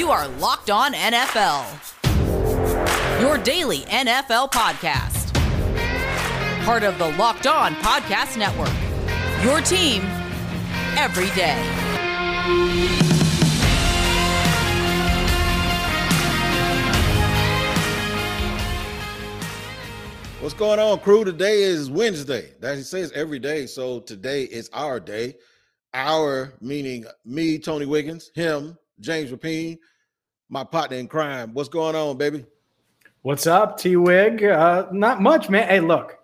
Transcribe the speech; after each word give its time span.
You 0.00 0.10
are 0.10 0.26
Locked 0.38 0.70
On 0.70 0.94
NFL, 0.94 1.66
your 3.20 3.36
daily 3.36 3.80
NFL 3.80 4.50
podcast. 4.50 5.34
Part 6.64 6.84
of 6.84 6.96
the 6.96 7.10
Locked 7.18 7.46
On 7.46 7.74
Podcast 7.74 8.38
Network, 8.38 8.72
your 9.44 9.60
team 9.60 10.00
every 10.96 11.28
day. 11.36 11.54
What's 20.40 20.54
going 20.54 20.78
on, 20.80 21.00
crew? 21.00 21.26
Today 21.26 21.60
is 21.62 21.90
Wednesday. 21.90 22.54
That 22.60 22.78
he 22.78 22.82
says 22.84 23.12
every 23.12 23.38
day. 23.38 23.66
So 23.66 24.00
today 24.00 24.44
is 24.44 24.70
our 24.72 24.98
day. 24.98 25.36
Our 25.92 26.54
meaning 26.62 27.04
me, 27.26 27.58
Tony 27.58 27.84
Wiggins, 27.84 28.30
him, 28.34 28.78
James 29.00 29.30
Rapien, 29.30 29.78
my 30.50 30.64
partner 30.64 30.98
in 30.98 31.06
crime. 31.06 31.54
What's 31.54 31.68
going 31.68 31.94
on, 31.94 32.18
baby? 32.18 32.44
What's 33.22 33.46
up, 33.46 33.78
T 33.78 33.96
Wig? 33.96 34.42
Uh, 34.44 34.88
not 34.92 35.22
much, 35.22 35.48
man. 35.48 35.68
Hey, 35.68 35.80
look, 35.80 36.18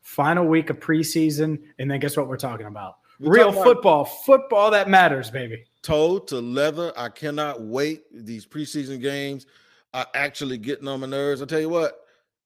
final 0.00 0.46
week 0.46 0.70
of 0.70 0.80
preseason, 0.80 1.62
and 1.78 1.90
then 1.90 2.00
guess 2.00 2.16
what 2.16 2.26
we're 2.26 2.36
talking 2.38 2.66
about? 2.66 2.96
We're 3.20 3.32
Real 3.32 3.46
talking 3.48 3.62
football, 3.62 4.00
about 4.02 4.24
football 4.24 4.70
that 4.70 4.88
matters, 4.88 5.30
baby. 5.30 5.64
Toe 5.82 6.18
to 6.20 6.40
leather. 6.40 6.92
I 6.96 7.08
cannot 7.10 7.62
wait. 7.62 8.04
These 8.12 8.46
preseason 8.46 9.00
games 9.00 9.46
are 9.94 10.06
actually 10.14 10.58
getting 10.58 10.88
on 10.88 11.00
my 11.00 11.06
nerves. 11.06 11.42
I 11.42 11.46
tell 11.46 11.60
you 11.60 11.68
what, 11.68 12.00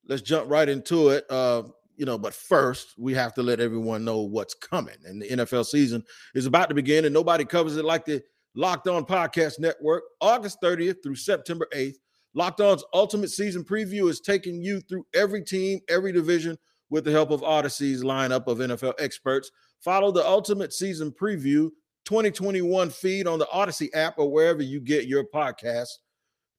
let's 0.07 0.23
jump 0.23 0.51
right 0.51 0.69
into 0.69 1.11
it. 1.11 1.27
Uh, 1.31 1.63
you 1.97 2.07
know, 2.07 2.17
but 2.17 2.33
first 2.33 2.95
we 2.97 3.13
have 3.15 3.35
to 3.35 3.43
let 3.43 3.61
everyone 3.61 4.05
know 4.05 4.21
what's 4.21 4.55
coming. 4.55 4.97
And 5.05 5.21
the 5.21 5.29
NFL 5.29 5.67
season 5.67 6.05
is 6.35 6.47
about 6.47 6.69
to 6.71 6.75
begin, 6.75 7.05
and 7.05 7.13
nobody 7.13 7.45
covers 7.45 7.77
it 7.77 7.85
like 7.85 8.05
the 8.05 8.23
Locked 8.55 8.89
On 8.89 9.05
Podcast 9.05 9.59
Network, 9.59 10.03
August 10.21 10.59
30th 10.63 11.03
through 11.03 11.17
September 11.17 11.69
8th. 11.75 11.97
Locked 12.35 12.61
On's 12.61 12.85
ultimate 12.95 13.31
season 13.31 13.65
preview 13.65 14.09
is 14.09 14.21
taking 14.21 14.63
you 14.63 14.81
through 14.81 15.05
every 15.15 15.43
team, 15.43 15.81
every 15.89 16.13
division 16.13 16.57
with 16.91 17.05
the 17.05 17.11
help 17.11 17.31
of 17.31 17.43
Odyssey's 17.43 18.03
lineup 18.03 18.47
of 18.47 18.59
NFL 18.59 18.95
experts. 18.99 19.51
Follow 19.81 20.13
the 20.13 20.27
ultimate 20.27 20.73
season 20.73 21.13
preview 21.13 21.71
2021 22.05 22.91
feed 22.91 23.27
on 23.27 23.39
the 23.39 23.49
Odyssey 23.51 23.93
app 23.95 24.19
or 24.19 24.31
wherever 24.31 24.63
you 24.63 24.81
get 24.81 25.07
your 25.07 25.25
podcast 25.25 25.89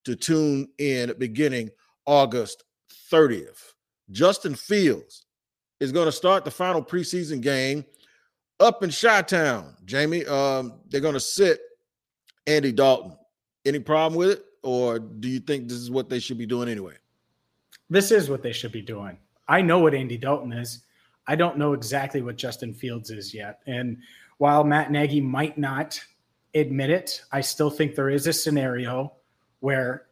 to 0.06 0.16
tune 0.16 0.68
in 0.78 1.14
beginning 1.18 1.70
August 2.06 2.64
30th. 3.12 3.74
Justin 4.12 4.56
Fields 4.56 5.26
is 5.80 5.92
going 5.92 6.06
to 6.06 6.12
start 6.12 6.46
the 6.46 6.52
final 6.52 6.84
preseason 6.84 7.42
game 7.42 7.86
up 8.60 8.84
in 8.84 8.92
Chi 8.92 9.22
Town. 9.24 9.76
Jamie, 9.86 10.26
um, 10.26 10.80
they're 10.90 11.02
going 11.02 11.14
to 11.14 11.20
sit 11.20 11.60
Andy 12.48 12.72
Dalton. 12.72 13.18
Any 13.66 13.80
problem 13.80 14.18
with 14.18 14.30
it? 14.30 14.46
Or 14.64 15.00
do 15.00 15.28
you 15.28 15.40
think 15.40 15.68
this 15.68 15.78
is 15.78 15.92
what 15.92 16.10
they 16.10 16.20
should 16.20 16.38
be 16.38 16.46
doing 16.46 16.70
anyway? 16.70 16.96
This 17.90 18.12
is 18.12 18.30
what 18.30 18.44
they 18.44 18.54
should 18.54 18.72
be 18.72 18.82
doing. 18.82 19.18
I 19.48 19.62
know 19.62 19.80
what 19.80 19.94
Andy 19.94 20.18
Dalton 20.18 20.54
is. 20.54 20.84
I 21.28 21.36
don't 21.36 21.58
know 21.58 21.74
exactly 21.74 22.22
what 22.22 22.38
Justin 22.38 22.74
Fields 22.74 23.10
is 23.10 23.34
yet. 23.34 23.60
And 23.68 23.98
while 24.38 24.64
Matt 24.64 24.92
Nagy 24.92 25.22
might 25.22 25.58
not 25.58 26.02
admit 26.56 26.90
it, 26.90 27.22
I 27.32 27.42
still 27.42 27.70
think 27.70 27.96
there 27.96 28.10
is 28.10 28.28
a 28.28 28.34
scenario 28.34 29.14
where 29.60 30.08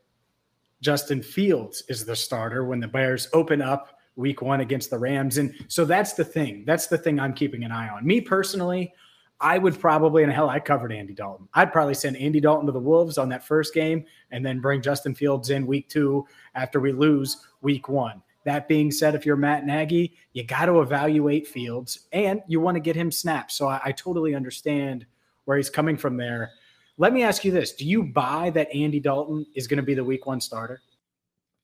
Justin 0.82 1.22
Fields 1.22 1.84
is 1.90 2.06
the 2.06 2.16
starter 2.16 2.66
when 2.66 2.80
the 2.80 2.88
Bears 2.88 3.28
open 3.34 3.62
up 3.62 4.00
week 4.16 4.42
one 4.42 4.62
against 4.62 4.90
the 4.90 4.98
Rams. 4.98 5.38
And 5.38 5.54
so 5.68 5.86
that's 5.86 6.14
the 6.14 6.26
thing. 6.26 6.64
That's 6.66 6.88
the 6.88 6.98
thing 6.98 7.20
I'm 7.20 7.34
keeping 7.34 7.64
an 7.64 7.72
eye 7.72 7.90
on. 7.90 8.06
Me 8.06 8.22
personally, 8.22 8.94
I 9.42 9.58
would 9.58 9.80
probably, 9.80 10.24
and 10.24 10.32
hell, 10.32 10.50
I 10.50 10.60
covered 10.60 10.92
Andy 10.92 11.14
Dalton. 11.14 11.48
I'd 11.54 11.72
probably 11.72 11.94
send 11.94 12.18
Andy 12.18 12.42
Dalton 12.42 12.66
to 12.66 12.72
the 12.72 12.80
Wolves 12.80 13.18
on 13.18 13.30
that 13.30 13.46
first 13.46 13.74
game 13.74 14.06
and 14.32 14.46
then 14.46 14.60
bring 14.60 14.82
Justin 14.82 15.16
Fields 15.16 15.50
in 15.50 15.66
week 15.66 15.88
two 15.88 16.26
after 16.56 16.80
we 16.80 16.92
lose 16.92 17.46
week 17.62 17.88
one. 17.88 18.22
That 18.46 18.68
being 18.68 18.92
said, 18.92 19.16
if 19.16 19.26
you're 19.26 19.36
Matt 19.36 19.66
Nagy, 19.66 20.14
you 20.34 20.44
got 20.44 20.66
to 20.66 20.82
evaluate 20.82 21.48
Fields 21.48 22.08
and 22.12 22.42
you 22.48 22.60
want 22.60 22.76
to 22.76 22.82
get 22.82 22.96
him 22.96 23.12
snaps. 23.12 23.56
So 23.56 23.68
I, 23.68 23.80
I 23.86 23.92
totally 23.92 24.36
understand 24.36 25.06
where 25.46 25.58
he's 25.58 25.70
coming 25.70 25.98
from 25.98 26.18
there. 26.18 26.52
Let 26.98 27.14
me 27.14 27.24
ask 27.24 27.46
you 27.46 27.52
this 27.52 27.74
Do 27.74 27.86
you 27.86 28.04
buy 28.04 28.50
that 28.52 28.74
Andy 28.74 29.00
Dalton 29.00 29.46
is 29.56 29.68
going 29.68 29.78
to 29.78 29.84
be 29.84 29.94
the 29.94 30.04
week 30.04 30.26
one 30.26 30.42
starter? 30.42 30.82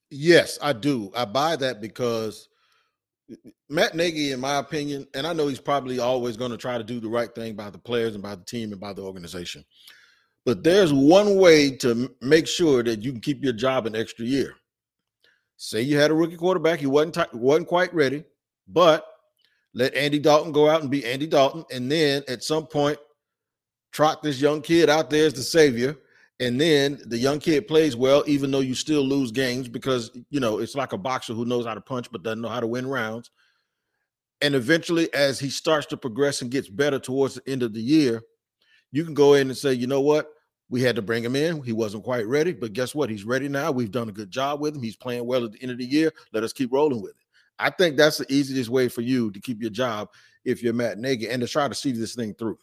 Yes, 0.10 0.58
I 0.62 0.74
do. 0.74 1.12
I 1.16 1.26
buy 1.26 1.56
that 1.58 1.82
because 1.82 2.48
Matt 3.70 3.96
Nagy, 3.96 4.32
in 4.32 4.40
my 4.40 4.58
opinion, 4.58 5.08
and 5.14 5.26
I 5.26 5.34
know 5.34 5.48
he's 5.48 5.60
probably 5.60 6.00
always 6.00 6.38
going 6.38 6.52
to 6.52 6.58
try 6.58 6.78
to 6.78 6.84
do 6.84 7.00
the 7.00 7.10
right 7.10 7.34
thing 7.34 7.56
by 7.56 7.70
the 7.70 7.78
players 7.78 8.14
and 8.14 8.24
by 8.24 8.36
the 8.36 8.46
team 8.46 8.72
and 8.72 8.80
by 8.80 8.94
the 8.94 9.02
organization. 9.02 9.66
But 10.46 10.64
there's 10.64 10.94
one 10.94 11.38
way 11.38 11.72
to 11.78 12.14
make 12.22 12.48
sure 12.48 12.84
that 12.84 13.02
you 13.02 13.12
can 13.12 13.22
keep 13.22 13.44
your 13.44 13.54
job 13.54 13.88
an 13.88 13.96
extra 13.96 14.26
year. 14.26 14.54
Say 15.58 15.82
you 15.82 15.98
had 15.98 16.12
a 16.12 16.14
rookie 16.14 16.38
quarterback, 16.38 16.80
he 16.80 16.86
wasn't 16.86 17.16
t- 17.16 17.38
wasn't 17.38 17.68
quite 17.68 17.94
ready, 17.94 18.24
but 18.68 19.08
let 19.74 19.96
Andy 19.96 20.20
Dalton 20.20 20.52
go 20.52 20.70
out 20.70 20.82
and 20.82 20.92
be 20.92 21.06
Andy 21.06 21.28
Dalton, 21.28 21.66
and 21.72 21.92
then 21.92 22.24
at 22.28 22.44
some 22.44 22.68
point, 22.68 23.00
trot 23.92 24.22
this 24.22 24.40
young 24.40 24.62
kid 24.62 24.90
out 24.90 25.10
there 25.10 25.26
as 25.26 25.34
the 25.34 25.42
savior 25.42 25.98
and 26.40 26.60
then 26.60 27.00
the 27.06 27.18
young 27.18 27.40
kid 27.40 27.68
plays 27.68 27.96
well, 27.96 28.24
even 28.28 28.52
though 28.52 28.60
you 28.60 28.76
still 28.76 29.04
lose 29.04 29.32
games 29.32 29.68
because 29.68 30.12
you 30.30 30.40
know 30.40 30.60
it's 30.60 30.76
like 30.76 30.94
a 30.94 30.98
boxer 30.98 31.34
who 31.34 31.46
knows 31.46 31.66
how 31.66 31.74
to 31.74 31.82
punch 31.82 32.12
but 32.12 32.24
doesn't 32.24 32.42
know 32.42 32.50
how 32.50 32.60
to 32.60 32.68
win 32.68 32.88
rounds. 32.88 33.32
And 34.42 34.54
eventually, 34.54 35.14
as 35.14 35.40
he 35.40 35.50
starts 35.50 35.88
to 35.88 35.98
progress 35.98 36.42
and 36.42 36.52
gets 36.52 36.68
better 36.68 37.00
towards 37.00 37.36
the 37.36 37.50
end 37.50 37.64
of 37.64 37.74
the 37.74 37.82
year, 37.82 38.22
you 38.92 39.06
can 39.06 39.14
go 39.14 39.34
in 39.34 39.48
and 39.48 39.58
say, 39.58 39.74
you 39.74 39.88
know 39.88 40.02
what? 40.02 40.28
We 40.70 40.82
had 40.82 40.98
to 40.98 41.02
bring 41.02 41.24
him 41.24 41.36
in. 41.36 41.64
He 41.64 41.72
wasn't 41.72 42.04
quite 42.04 42.28
ready, 42.28 42.52
but 42.52 42.74
guess 42.74 42.94
what? 42.94 43.10
He's 43.10 43.24
ready 43.24 43.48
now. 43.48 43.72
We've 43.72 43.92
done 43.92 44.10
a 44.10 44.12
good 44.12 44.32
job 44.32 44.60
with 44.60 44.76
him. 44.76 44.84
He's 44.84 44.96
playing 44.98 45.26
well 45.26 45.46
at 45.46 45.54
the 45.54 45.62
end 45.62 45.72
of 45.72 45.78
the 45.78 45.86
year. 45.86 46.12
Let 46.34 46.44
us 46.44 46.52
keep 46.52 46.74
rolling 46.74 47.02
with 47.02 47.12
it. 47.12 47.18
I 47.58 47.70
think 47.70 47.96
that's 47.96 48.18
the 48.18 48.26
easiest 48.32 48.70
way 48.70 48.90
for 48.90 49.02
you 49.02 49.32
to 49.32 49.40
keep 49.40 49.62
your 49.62 49.72
job 49.72 50.10
if 50.44 50.62
you're 50.62 50.74
Matt 50.74 50.98
Nagy 50.98 51.30
and 51.30 51.42
to 51.42 51.48
try 51.48 51.70
to 51.70 51.76
see 51.76 51.94
this 51.94 52.16
thing 52.16 52.34
through. 52.34 52.60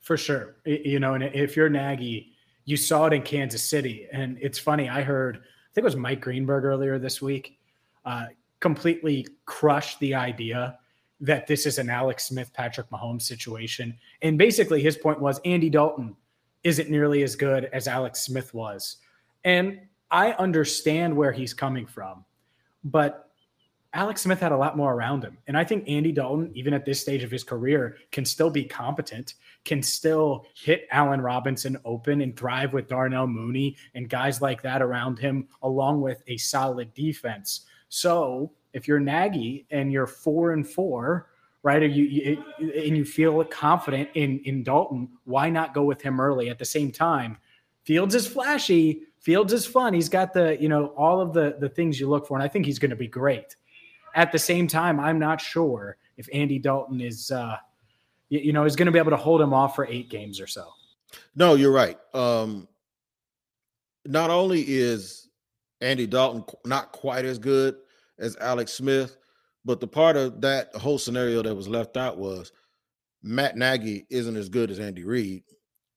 For 0.00 0.16
sure. 0.16 0.56
You 0.64 0.98
know, 0.98 1.14
and 1.14 1.24
if 1.24 1.56
you're 1.56 1.70
Nagy, 1.70 2.33
you 2.64 2.76
saw 2.76 3.06
it 3.06 3.12
in 3.12 3.22
Kansas 3.22 3.62
City. 3.62 4.06
And 4.12 4.38
it's 4.40 4.58
funny, 4.58 4.88
I 4.88 5.02
heard, 5.02 5.36
I 5.36 5.74
think 5.74 5.82
it 5.82 5.84
was 5.84 5.96
Mike 5.96 6.20
Greenberg 6.20 6.64
earlier 6.64 6.98
this 6.98 7.20
week, 7.20 7.58
uh, 8.04 8.26
completely 8.60 9.26
crushed 9.44 10.00
the 10.00 10.14
idea 10.14 10.78
that 11.20 11.46
this 11.46 11.66
is 11.66 11.78
an 11.78 11.90
Alex 11.90 12.28
Smith, 12.28 12.52
Patrick 12.52 12.88
Mahomes 12.90 13.22
situation. 13.22 13.96
And 14.22 14.36
basically, 14.36 14.82
his 14.82 14.96
point 14.96 15.20
was 15.20 15.40
Andy 15.44 15.70
Dalton 15.70 16.16
isn't 16.64 16.90
nearly 16.90 17.22
as 17.22 17.36
good 17.36 17.66
as 17.66 17.86
Alex 17.86 18.22
Smith 18.22 18.52
was. 18.54 18.96
And 19.44 19.80
I 20.10 20.32
understand 20.32 21.14
where 21.14 21.32
he's 21.32 21.52
coming 21.52 21.86
from, 21.86 22.24
but 22.84 23.30
Alex 23.94 24.22
Smith 24.22 24.40
had 24.40 24.50
a 24.50 24.56
lot 24.56 24.76
more 24.76 24.92
around 24.92 25.22
him. 25.22 25.38
And 25.46 25.56
I 25.56 25.62
think 25.62 25.88
Andy 25.88 26.10
Dalton, 26.10 26.50
even 26.54 26.74
at 26.74 26.84
this 26.84 27.00
stage 27.00 27.22
of 27.22 27.30
his 27.30 27.44
career, 27.44 27.96
can 28.10 28.24
still 28.24 28.50
be 28.50 28.64
competent, 28.64 29.34
can 29.64 29.82
still 29.82 30.46
hit 30.54 30.88
Allen 30.90 31.20
Robinson 31.20 31.78
open 31.84 32.20
and 32.20 32.36
thrive 32.36 32.72
with 32.72 32.88
Darnell 32.88 33.28
Mooney 33.28 33.76
and 33.94 34.10
guys 34.10 34.42
like 34.42 34.62
that 34.62 34.82
around 34.82 35.18
him, 35.18 35.46
along 35.62 36.00
with 36.00 36.22
a 36.26 36.36
solid 36.36 36.92
defense. 36.92 37.66
So 37.88 38.52
if 38.72 38.88
you're 38.88 38.98
Nagy 39.00 39.66
and 39.70 39.92
you're 39.92 40.08
four 40.08 40.52
and 40.52 40.68
four, 40.68 41.30
right, 41.62 41.82
or 41.82 41.86
you, 41.86 42.04
you 42.58 42.72
and 42.72 42.96
you 42.96 43.04
feel 43.04 43.44
confident 43.44 44.10
in 44.14 44.40
in 44.40 44.64
Dalton, 44.64 45.08
why 45.24 45.50
not 45.50 45.72
go 45.72 45.84
with 45.84 46.02
him 46.02 46.20
early? 46.20 46.50
At 46.50 46.58
the 46.58 46.64
same 46.64 46.90
time, 46.90 47.38
Fields 47.84 48.14
is 48.14 48.26
flashy. 48.26 49.02
Fields 49.20 49.52
is 49.52 49.66
fun. 49.66 49.94
He's 49.94 50.08
got 50.08 50.32
the, 50.32 50.60
you 50.60 50.68
know, 50.68 50.86
all 50.96 51.20
of 51.20 51.32
the 51.32 51.56
the 51.60 51.68
things 51.68 52.00
you 52.00 52.08
look 52.08 52.26
for, 52.26 52.36
and 52.36 52.42
I 52.42 52.48
think 52.48 52.66
he's 52.66 52.78
going 52.78 52.90
to 52.90 52.96
be 52.96 53.06
great. 53.06 53.54
At 54.14 54.32
the 54.32 54.38
same 54.38 54.66
time, 54.66 55.00
I'm 55.00 55.18
not 55.18 55.40
sure 55.40 55.96
if 56.16 56.28
Andy 56.32 56.58
Dalton 56.58 57.00
is, 57.00 57.30
uh, 57.30 57.56
you, 58.28 58.40
you 58.40 58.52
know, 58.52 58.64
is 58.64 58.76
going 58.76 58.86
to 58.86 58.92
be 58.92 58.98
able 58.98 59.10
to 59.10 59.16
hold 59.16 59.40
him 59.40 59.52
off 59.52 59.74
for 59.74 59.86
eight 59.86 60.08
games 60.08 60.40
or 60.40 60.46
so. 60.46 60.68
No, 61.34 61.54
you're 61.54 61.72
right. 61.72 61.98
Um, 62.12 62.68
not 64.04 64.30
only 64.30 64.64
is 64.66 65.28
Andy 65.80 66.06
Dalton 66.06 66.44
not 66.64 66.92
quite 66.92 67.24
as 67.24 67.38
good 67.38 67.76
as 68.18 68.36
Alex 68.36 68.72
Smith, 68.72 69.16
but 69.64 69.80
the 69.80 69.86
part 69.86 70.16
of 70.16 70.40
that 70.42 70.74
whole 70.76 70.98
scenario 70.98 71.42
that 71.42 71.54
was 71.54 71.68
left 71.68 71.96
out 71.96 72.18
was 72.18 72.52
Matt 73.22 73.56
Nagy 73.56 74.06
isn't 74.10 74.36
as 74.36 74.48
good 74.48 74.70
as 74.70 74.78
Andy 74.78 75.04
Reid, 75.04 75.42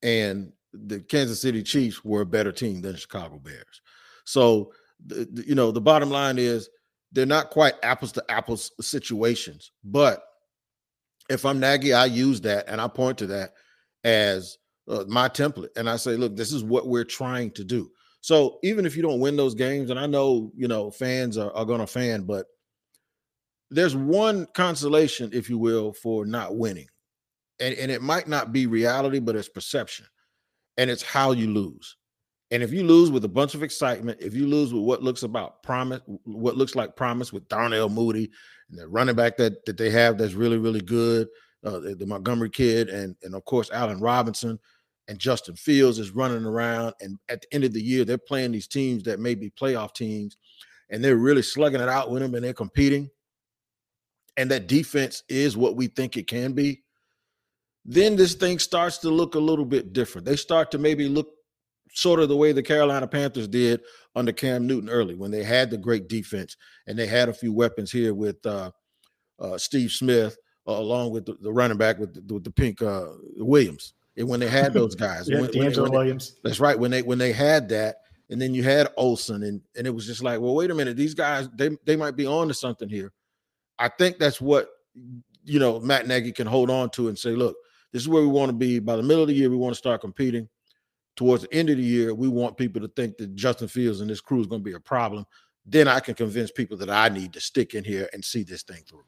and 0.01 0.53
the 0.73 0.99
Kansas 1.01 1.41
City 1.41 1.61
Chiefs 1.61 2.03
were 2.03 2.21
a 2.21 2.25
better 2.25 2.51
team 2.51 2.81
than 2.81 2.95
Chicago 2.95 3.37
Bears. 3.39 3.81
So, 4.23 4.71
the, 5.05 5.27
the, 5.31 5.47
you 5.47 5.55
know, 5.55 5.71
the 5.71 5.81
bottom 5.81 6.09
line 6.09 6.37
is 6.37 6.69
they're 7.11 7.25
not 7.25 7.49
quite 7.49 7.75
apples 7.83 8.11
to 8.13 8.23
apples 8.29 8.71
situations. 8.81 9.71
But 9.83 10.21
if 11.29 11.45
I'm 11.45 11.59
Nagy, 11.59 11.93
I 11.93 12.05
use 12.05 12.41
that 12.41 12.65
and 12.67 12.79
I 12.81 12.87
point 12.87 13.17
to 13.19 13.27
that 13.27 13.53
as 14.03 14.57
uh, 14.87 15.03
my 15.07 15.29
template. 15.29 15.69
And 15.75 15.89
I 15.89 15.97
say, 15.97 16.15
look, 16.15 16.35
this 16.35 16.51
is 16.51 16.63
what 16.63 16.87
we're 16.87 17.03
trying 17.03 17.51
to 17.51 17.63
do. 17.63 17.91
So 18.21 18.59
even 18.63 18.85
if 18.85 18.95
you 18.95 19.03
don't 19.03 19.19
win 19.19 19.37
those 19.37 19.55
games, 19.55 19.89
and 19.89 19.99
I 19.99 20.05
know, 20.05 20.51
you 20.55 20.67
know, 20.67 20.91
fans 20.91 21.37
are, 21.37 21.51
are 21.53 21.65
going 21.65 21.79
to 21.79 21.87
fan, 21.87 22.23
but 22.23 22.45
there's 23.69 23.95
one 23.95 24.47
consolation, 24.53 25.29
if 25.33 25.49
you 25.49 25.57
will, 25.57 25.93
for 25.93 26.25
not 26.25 26.55
winning. 26.55 26.87
And, 27.59 27.75
and 27.75 27.91
it 27.91 28.01
might 28.01 28.27
not 28.27 28.53
be 28.53 28.67
reality, 28.67 29.19
but 29.19 29.35
it's 29.35 29.49
perception. 29.49 30.05
And 30.77 30.89
it's 30.89 31.03
how 31.03 31.31
you 31.31 31.47
lose. 31.47 31.95
And 32.51 32.63
if 32.63 32.71
you 32.71 32.83
lose 32.83 33.11
with 33.11 33.25
a 33.25 33.29
bunch 33.29 33.55
of 33.55 33.63
excitement, 33.63 34.19
if 34.21 34.33
you 34.33 34.47
lose 34.47 34.73
with 34.73 34.83
what 34.83 35.03
looks 35.03 35.23
about 35.23 35.61
promise, 35.63 36.01
what 36.23 36.55
looks 36.55 36.75
like 36.75 36.95
promise 36.95 37.33
with 37.33 37.47
Darnell 37.49 37.89
Mooney 37.89 38.29
and 38.69 38.79
the 38.79 38.87
running 38.87 39.15
back 39.15 39.35
that 39.37 39.65
that 39.65 39.77
they 39.77 39.89
have 39.89 40.17
that's 40.17 40.33
really 40.33 40.57
really 40.57 40.81
good, 40.81 41.27
uh, 41.65 41.79
the, 41.79 41.95
the, 41.95 42.05
Montgomery 42.05 42.49
kid, 42.49 42.89
and 42.89 43.15
and 43.23 43.35
of 43.35 43.43
course 43.43 43.69
Allen 43.71 43.99
Robinson 43.99 44.59
and 45.09 45.19
Justin 45.19 45.55
Fields 45.55 45.99
is 45.99 46.11
running 46.11 46.45
around. 46.45 46.93
And 47.01 47.17
at 47.29 47.41
the 47.41 47.53
end 47.53 47.63
of 47.63 47.73
the 47.73 47.81
year, 47.81 48.05
they're 48.05 48.17
playing 48.17 48.51
these 48.51 48.67
teams 48.67 49.03
that 49.03 49.19
may 49.19 49.35
be 49.35 49.49
playoff 49.49 49.93
teams, 49.93 50.37
and 50.89 51.03
they're 51.03 51.17
really 51.17 51.41
slugging 51.41 51.81
it 51.81 51.89
out 51.89 52.11
with 52.11 52.21
them, 52.21 52.35
and 52.35 52.43
they're 52.43 52.53
competing. 52.53 53.09
And 54.37 54.51
that 54.51 54.67
defense 54.67 55.23
is 55.27 55.57
what 55.57 55.75
we 55.75 55.87
think 55.87 56.15
it 56.15 56.27
can 56.27 56.53
be. 56.53 56.83
Then 57.83 58.15
this 58.15 58.35
thing 58.35 58.59
starts 58.59 58.99
to 58.99 59.09
look 59.09 59.35
a 59.35 59.39
little 59.39 59.65
bit 59.65 59.93
different. 59.93 60.25
They 60.25 60.35
start 60.35 60.71
to 60.71 60.77
maybe 60.77 61.07
look 61.07 61.36
sort 61.93 62.19
of 62.19 62.29
the 62.29 62.35
way 62.35 62.51
the 62.51 62.63
Carolina 62.63 63.07
Panthers 63.07 63.47
did 63.47 63.81
under 64.15 64.31
Cam 64.31 64.67
Newton 64.67 64.89
early 64.89 65.15
when 65.15 65.31
they 65.31 65.43
had 65.43 65.69
the 65.69 65.77
great 65.77 66.07
defense 66.07 66.57
and 66.87 66.97
they 66.97 67.07
had 67.07 67.29
a 67.29 67.33
few 67.33 67.53
weapons 67.53 67.91
here 67.91 68.13
with 68.13 68.43
uh, 68.45 68.71
uh, 69.39 69.57
Steve 69.57 69.91
Smith 69.91 70.37
uh, 70.67 70.71
along 70.71 71.11
with 71.11 71.25
the, 71.25 71.37
the, 71.41 71.51
running 71.51 71.77
back 71.77 71.99
with 71.99 72.13
the, 72.13 72.33
with 72.33 72.43
the 72.43 72.51
pink 72.51 72.81
uh, 72.81 73.07
Williams. 73.37 73.93
And 74.17 74.27
when 74.27 74.39
they 74.39 74.49
had 74.49 74.73
those 74.73 74.95
guys, 74.95 75.29
yeah, 75.29 75.41
when, 75.41 75.51
when 75.51 75.91
Williams. 75.91 76.33
They, 76.43 76.49
that's 76.49 76.59
right. 76.59 76.77
When 76.77 76.91
they 76.91 77.03
when 77.03 77.19
they 77.19 77.31
had 77.31 77.69
that, 77.69 77.97
and 78.29 78.41
then 78.41 78.53
you 78.53 78.63
had 78.63 78.89
Olsen, 78.97 79.43
and 79.43 79.61
and 79.77 79.85
it 79.85 79.93
was 79.93 80.07
just 80.07 80.23
like, 80.23 80.41
well, 80.41 80.55
wait 80.55 80.71
a 80.71 80.75
minute, 80.75 80.97
these 80.97 81.13
guys 81.13 81.47
they 81.55 81.69
they 81.85 81.95
might 81.95 82.15
be 82.15 82.25
on 82.25 82.47
to 82.47 82.53
something 82.53 82.89
here. 82.89 83.13
I 83.77 83.89
think 83.89 84.17
that's 84.17 84.41
what 84.41 84.69
you 85.43 85.59
know 85.59 85.79
Matt 85.79 86.07
Nagy 86.07 86.31
can 86.31 86.47
hold 86.47 86.71
on 86.71 86.89
to 86.91 87.09
and 87.09 87.17
say, 87.17 87.29
look, 87.29 87.55
this 87.93 88.01
is 88.01 88.09
where 88.09 88.23
we 88.23 88.27
want 88.27 88.49
to 88.49 88.57
be. 88.57 88.79
By 88.79 88.95
the 88.95 89.03
middle 89.03 89.21
of 89.21 89.27
the 89.27 89.35
year, 89.35 89.51
we 89.51 89.55
want 89.55 89.73
to 89.73 89.77
start 89.77 90.01
competing 90.01 90.49
towards 91.17 91.43
the 91.43 91.53
end 91.53 91.69
of 91.69 91.77
the 91.77 91.83
year, 91.83 92.13
we 92.13 92.29
want 92.29 92.55
people 92.55 92.81
to 92.81 92.87
think 92.87 93.17
that 93.17 93.35
Justin 93.35 93.67
Fields 93.67 93.99
and 93.99 94.09
this 94.09 94.21
crew 94.21 94.39
is 94.39 94.47
going 94.47 94.61
to 94.61 94.65
be 94.65 94.75
a 94.75 94.79
problem. 94.79 95.25
Then 95.65 95.89
I 95.89 95.99
can 95.99 96.13
convince 96.13 96.49
people 96.49 96.77
that 96.77 96.89
I 96.89 97.09
need 97.09 97.33
to 97.33 97.41
stick 97.41 97.73
in 97.73 97.83
here 97.83 98.09
and 98.13 98.23
see 98.23 98.43
this 98.43 98.63
thing 98.63 98.83
through. 98.87 99.03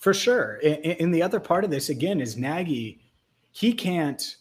For 0.00 0.14
sure. 0.14 0.58
And, 0.64 1.14
the 1.14 1.22
other 1.22 1.38
part 1.38 1.64
of 1.64 1.70
this, 1.70 1.90
again, 1.90 2.20
is 2.20 2.36
Nagy, 2.36 3.00
he 3.52 3.74
can't, 3.74 4.36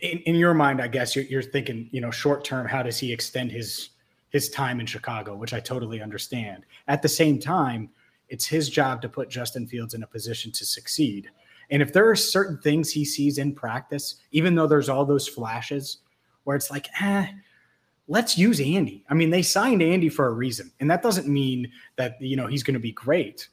in, 0.00 0.18
in 0.20 0.36
your 0.36 0.54
mind, 0.54 0.80
I 0.80 0.86
guess 0.86 1.16
you're, 1.16 1.24
you're 1.24 1.42
thinking, 1.42 1.88
you 1.90 2.00
know, 2.00 2.10
short 2.10 2.44
term, 2.44 2.66
how 2.66 2.82
does 2.82 2.98
he 2.98 3.12
extend 3.12 3.50
his 3.50 3.90
his 4.34 4.50
time 4.50 4.80
in 4.80 4.86
Chicago, 4.86 5.36
which 5.36 5.54
I 5.54 5.60
totally 5.60 6.02
understand. 6.02 6.66
At 6.88 7.02
the 7.02 7.08
same 7.08 7.38
time, 7.38 7.88
it's 8.28 8.44
his 8.44 8.68
job 8.68 9.00
to 9.02 9.08
put 9.08 9.30
Justin 9.30 9.64
Fields 9.64 9.94
in 9.94 10.02
a 10.02 10.08
position 10.08 10.50
to 10.50 10.64
succeed. 10.66 11.30
And 11.74 11.82
if 11.82 11.92
there 11.92 12.08
are 12.08 12.14
certain 12.14 12.56
things 12.58 12.92
he 12.92 13.04
sees 13.04 13.38
in 13.38 13.52
practice, 13.52 14.20
even 14.30 14.54
though 14.54 14.68
there's 14.68 14.88
all 14.88 15.04
those 15.04 15.26
flashes 15.26 15.98
where 16.44 16.54
it's 16.54 16.70
like, 16.70 16.86
eh, 17.02 17.26
let's 18.06 18.38
use 18.38 18.60
Andy. 18.60 19.04
I 19.10 19.14
mean, 19.14 19.30
they 19.30 19.42
signed 19.42 19.82
Andy 19.82 20.08
for 20.08 20.28
a 20.28 20.32
reason, 20.32 20.70
and 20.78 20.88
that 20.88 21.02
doesn't 21.02 21.26
mean 21.26 21.72
that 21.96 22.14
you 22.20 22.36
know 22.36 22.46
he's 22.46 22.62
going 22.62 22.74
to 22.74 22.80
be 22.80 22.92
great, 22.92 23.48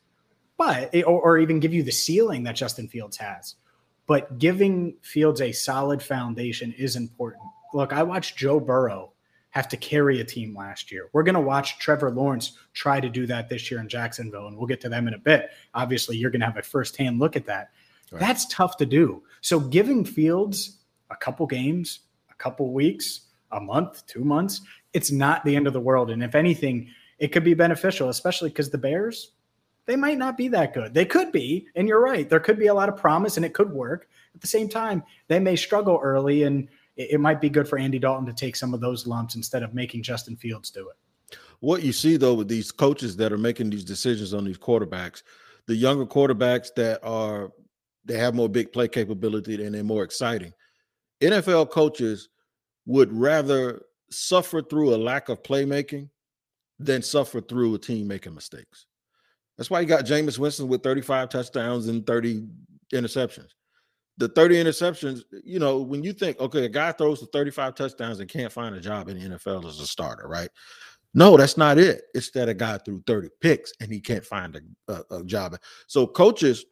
but 0.56 0.94
or, 0.98 1.20
or 1.20 1.40
even 1.40 1.60
give 1.60 1.74
you 1.74 1.82
the 1.82 1.92
ceiling 1.92 2.44
that 2.44 2.56
Justin 2.56 2.88
Fields 2.88 3.18
has. 3.18 3.56
But 4.06 4.38
giving 4.38 4.98
Fields 5.02 5.42
a 5.42 5.52
solid 5.52 6.04
foundation 6.04 6.76
is 6.78 6.98
important. 6.98 7.42
Look, 7.74 7.92
I 7.92 8.04
watched 8.04 8.38
Joe 8.38 8.60
Burrow 8.60 9.14
have 9.50 9.68
to 9.70 9.78
carry 9.78 10.22
a 10.22 10.24
team 10.24 10.56
last 10.56 10.92
year. 10.92 11.10
We're 11.12 11.24
going 11.24 11.34
to 11.34 11.42
watch 11.42 11.80
Trevor 11.80 12.12
Lawrence 12.12 12.58
try 12.74 13.00
to 13.00 13.10
do 13.10 13.26
that 13.26 13.50
this 13.50 13.72
year 13.72 13.80
in 13.80 13.90
Jacksonville, 13.90 14.46
and 14.46 14.56
we'll 14.56 14.68
get 14.68 14.80
to 14.82 14.90
them 14.90 15.08
in 15.08 15.16
a 15.16 15.18
bit. 15.18 15.50
Obviously, 15.74 16.18
you're 16.18 16.30
going 16.30 16.42
to 16.42 16.46
have 16.46 16.58
a 16.58 16.62
firsthand 16.62 17.18
look 17.18 17.36
at 17.36 17.48
that. 17.48 17.72
Right. 18.12 18.20
That's 18.20 18.46
tough 18.48 18.78
to 18.78 18.86
do. 18.86 19.24
So 19.42 19.60
giving 19.60 20.06
Fields 20.06 20.80
a 21.10 21.16
couple 21.16 21.48
games, 21.48 22.00
a 22.30 22.36
couple 22.36 22.72
weeks, 22.74 23.22
a 23.52 23.60
month, 23.60 24.06
two 24.06 24.24
months, 24.24 24.62
it's 24.94 25.12
not 25.12 25.44
the 25.46 25.56
end 25.56 25.68
of 25.68 25.74
the 25.74 25.80
world. 25.80 26.12
And 26.12 26.24
if 26.24 26.36
anything, 26.36 26.90
it 27.20 27.30
could 27.30 27.44
be 27.44 27.54
beneficial, 27.54 28.10
especially 28.10 28.50
because 28.50 28.70
the 28.70 28.78
Bears, 28.78 29.32
they 29.86 29.96
might 29.96 30.18
not 30.18 30.38
be 30.38 30.48
that 30.50 30.74
good. 30.74 30.94
They 30.94 31.06
could 31.06 31.32
be, 31.32 31.68
and 31.76 31.88
you're 31.88 32.02
right. 32.02 32.28
There 32.30 32.40
could 32.40 32.60
be 32.60 32.68
a 32.68 32.74
lot 32.74 32.90
of 32.90 32.98
promise 32.98 33.38
and 33.38 33.46
it 33.46 33.54
could 33.54 33.72
work. 33.72 34.08
At 34.36 34.42
the 34.42 34.48
same 34.48 34.70
time, 34.70 35.04
they 35.28 35.40
may 35.40 35.56
struggle 35.56 36.00
early, 36.02 36.44
and 36.44 36.68
it, 36.96 37.12
it 37.12 37.20
might 37.20 37.42
be 37.42 37.50
good 37.50 37.68
for 37.68 37.78
Andy 37.78 38.00
Dalton 38.00 38.26
to 38.26 38.34
take 38.34 38.56
some 38.56 38.74
of 38.74 38.80
those 38.82 39.08
lumps 39.08 39.36
instead 39.36 39.64
of 39.64 39.74
making 39.74 40.04
Justin 40.04 40.36
Fields 40.36 40.70
do 40.70 40.90
it. 40.90 41.38
What 41.60 41.84
you 41.84 41.94
see 41.94 42.18
though 42.18 42.34
with 42.34 42.48
these 42.48 42.72
coaches 42.72 43.16
that 43.18 43.32
are 43.32 43.38
making 43.38 43.70
these 43.70 43.84
decisions 43.84 44.34
on 44.34 44.46
these 44.46 44.58
quarterbacks, 44.58 45.22
the 45.68 45.76
younger 45.76 46.06
quarterbacks 46.06 46.74
that 46.76 47.00
are 47.04 47.52
they 48.06 48.18
have 48.18 48.36
more 48.36 48.50
big 48.50 48.72
play 48.72 48.88
capability 48.88 49.64
and 49.64 49.76
they're 49.76 49.84
more 49.84 50.04
exciting. 50.04 50.54
NFL 51.22 51.70
coaches 51.70 52.30
would 52.86 53.12
rather 53.14 53.82
suffer 54.10 54.62
through 54.62 54.94
a 54.94 54.98
lack 54.98 55.30
of 55.30 55.44
playmaking 55.44 56.10
than 56.80 57.02
suffer 57.02 57.42
through 57.42 57.76
a 57.76 57.80
team 57.80 58.08
making 58.08 58.34
mistakes. 58.34 58.88
That's 59.58 59.70
why 59.70 59.82
you 59.82 59.86
got 59.86 60.06
Jameis 60.06 60.40
Winston 60.40 60.68
with 60.68 60.82
35 60.82 61.30
touchdowns 61.30 61.88
and 61.88 62.06
30 62.06 62.48
interceptions. 62.94 63.50
The 64.18 64.28
30 64.30 64.56
interceptions, 64.56 65.22
you 65.44 65.60
know, 65.60 65.82
when 65.82 66.04
you 66.04 66.14
think, 66.14 66.40
okay, 66.40 66.66
a 66.66 66.70
guy 66.70 66.92
throws 66.92 67.20
the 67.20 67.28
35 67.28 67.76
touchdowns 67.76 68.20
and 68.20 68.30
can't 68.30 68.52
find 68.52 68.76
a 68.76 68.82
job 68.82 69.08
in 69.10 69.20
the 69.20 69.38
NFL 69.38 69.68
as 69.68 69.80
a 69.80 69.88
starter, 69.88 70.28
right? 70.28 70.50
No, 71.14 71.38
that's 71.38 71.58
not 71.58 71.78
it. 71.78 72.04
It's 72.14 72.32
that 72.32 72.50
a 72.50 72.54
guy 72.54 72.78
threw 72.78 73.04
30 73.06 73.30
picks 73.42 73.74
and 73.80 73.92
he 73.92 74.00
can't 74.00 74.26
find 74.26 74.56
a, 74.88 74.94
a, 74.94 75.18
a 75.18 75.24
job. 75.24 75.58
So 75.88 76.08
coaches 76.08 76.66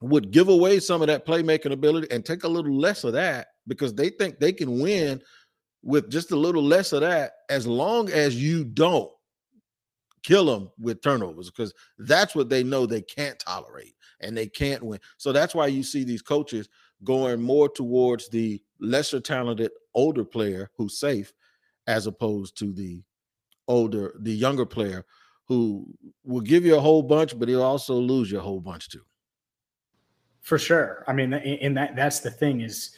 would 0.00 0.30
give 0.30 0.48
away 0.48 0.78
some 0.78 1.00
of 1.00 1.08
that 1.08 1.26
playmaking 1.26 1.72
ability 1.72 2.06
and 2.10 2.24
take 2.24 2.44
a 2.44 2.48
little 2.48 2.74
less 2.76 3.04
of 3.04 3.14
that 3.14 3.48
because 3.66 3.94
they 3.94 4.10
think 4.10 4.38
they 4.38 4.52
can 4.52 4.80
win 4.80 5.20
with 5.82 6.10
just 6.10 6.32
a 6.32 6.36
little 6.36 6.62
less 6.62 6.92
of 6.92 7.00
that 7.00 7.32
as 7.48 7.66
long 7.66 8.10
as 8.10 8.40
you 8.40 8.64
don't 8.64 9.10
kill 10.22 10.44
them 10.44 10.70
with 10.78 11.00
turnovers 11.02 11.50
because 11.50 11.72
that's 11.98 12.34
what 12.34 12.48
they 12.48 12.64
know 12.64 12.84
they 12.84 13.00
can't 13.00 13.38
tolerate 13.38 13.94
and 14.20 14.36
they 14.36 14.46
can't 14.48 14.82
win. 14.82 14.98
So 15.18 15.32
that's 15.32 15.54
why 15.54 15.68
you 15.68 15.82
see 15.82 16.04
these 16.04 16.22
coaches 16.22 16.68
going 17.04 17.40
more 17.40 17.68
towards 17.68 18.28
the 18.28 18.60
lesser 18.80 19.20
talented 19.20 19.70
older 19.94 20.24
player 20.24 20.70
who's 20.76 20.98
safe 20.98 21.32
as 21.86 22.06
opposed 22.06 22.58
to 22.58 22.72
the 22.72 23.02
older 23.68 24.14
the 24.20 24.32
younger 24.32 24.66
player 24.66 25.04
who 25.46 25.86
will 26.24 26.40
give 26.40 26.64
you 26.64 26.76
a 26.76 26.80
whole 26.80 27.02
bunch 27.02 27.38
but 27.38 27.48
he'll 27.48 27.62
also 27.62 27.94
lose 27.94 28.30
you 28.30 28.38
a 28.38 28.42
whole 28.42 28.60
bunch 28.60 28.88
too. 28.88 29.02
For 30.46 30.58
sure. 30.58 31.02
I 31.08 31.12
mean, 31.12 31.34
and 31.34 31.76
that 31.76 31.96
that's 31.96 32.20
the 32.20 32.30
thing 32.30 32.60
is 32.60 32.92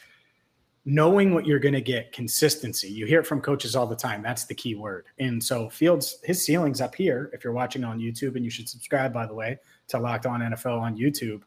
knowing 0.84 1.32
what 1.32 1.46
you're 1.46 1.58
going 1.58 1.72
to 1.72 1.80
get 1.80 2.12
consistency. 2.12 2.90
You 2.90 3.06
hear 3.06 3.20
it 3.20 3.26
from 3.26 3.40
coaches 3.40 3.74
all 3.74 3.86
the 3.86 3.96
time. 3.96 4.22
That's 4.22 4.44
the 4.44 4.54
key 4.54 4.74
word. 4.74 5.06
And 5.18 5.42
so 5.42 5.70
Fields, 5.70 6.18
his 6.24 6.44
ceiling's 6.44 6.82
up 6.82 6.94
here. 6.94 7.30
If 7.32 7.42
you're 7.42 7.54
watching 7.54 7.84
on 7.84 8.00
YouTube, 8.00 8.36
and 8.36 8.44
you 8.44 8.50
should 8.50 8.68
subscribe, 8.68 9.14
by 9.14 9.24
the 9.24 9.32
way, 9.32 9.58
to 9.88 9.98
Locked 9.98 10.26
On 10.26 10.40
NFL 10.40 10.78
on 10.78 10.98
YouTube. 10.98 11.40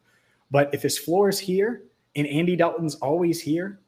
But 0.50 0.74
if 0.74 0.82
his 0.82 0.98
floor 0.98 1.28
is 1.28 1.38
here 1.38 1.84
and 2.16 2.26
Andy 2.26 2.56
Dalton's 2.56 2.96
always 2.96 3.40
here, 3.40 3.78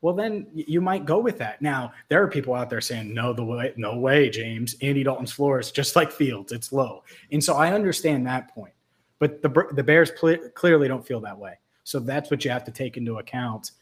well, 0.00 0.14
then 0.14 0.46
you 0.54 0.80
might 0.80 1.04
go 1.04 1.18
with 1.18 1.36
that. 1.36 1.60
Now, 1.60 1.92
there 2.08 2.22
are 2.22 2.28
people 2.28 2.54
out 2.54 2.70
there 2.70 2.80
saying, 2.80 3.12
no, 3.12 3.34
the 3.34 3.44
way, 3.44 3.74
no 3.76 3.98
way, 3.98 4.30
James. 4.30 4.74
Andy 4.80 5.02
Dalton's 5.02 5.32
floor 5.32 5.60
is 5.60 5.70
just 5.70 5.96
like 5.96 6.12
Fields, 6.12 6.50
it's 6.50 6.72
low. 6.72 7.04
And 7.30 7.44
so 7.44 7.56
I 7.56 7.74
understand 7.74 8.26
that 8.26 8.54
point. 8.54 8.72
But 9.18 9.42
the 9.42 9.66
the 9.72 9.82
Bears 9.82 10.10
clearly 10.10 10.88
don't 10.88 11.06
feel 11.06 11.20
that 11.20 11.38
way. 11.38 11.58
So 11.84 11.98
that's 11.98 12.30
what 12.30 12.44
you 12.44 12.50
have 12.50 12.64
to 12.64 12.70
take 12.70 12.96
into 12.96 13.18
account. 13.18 13.72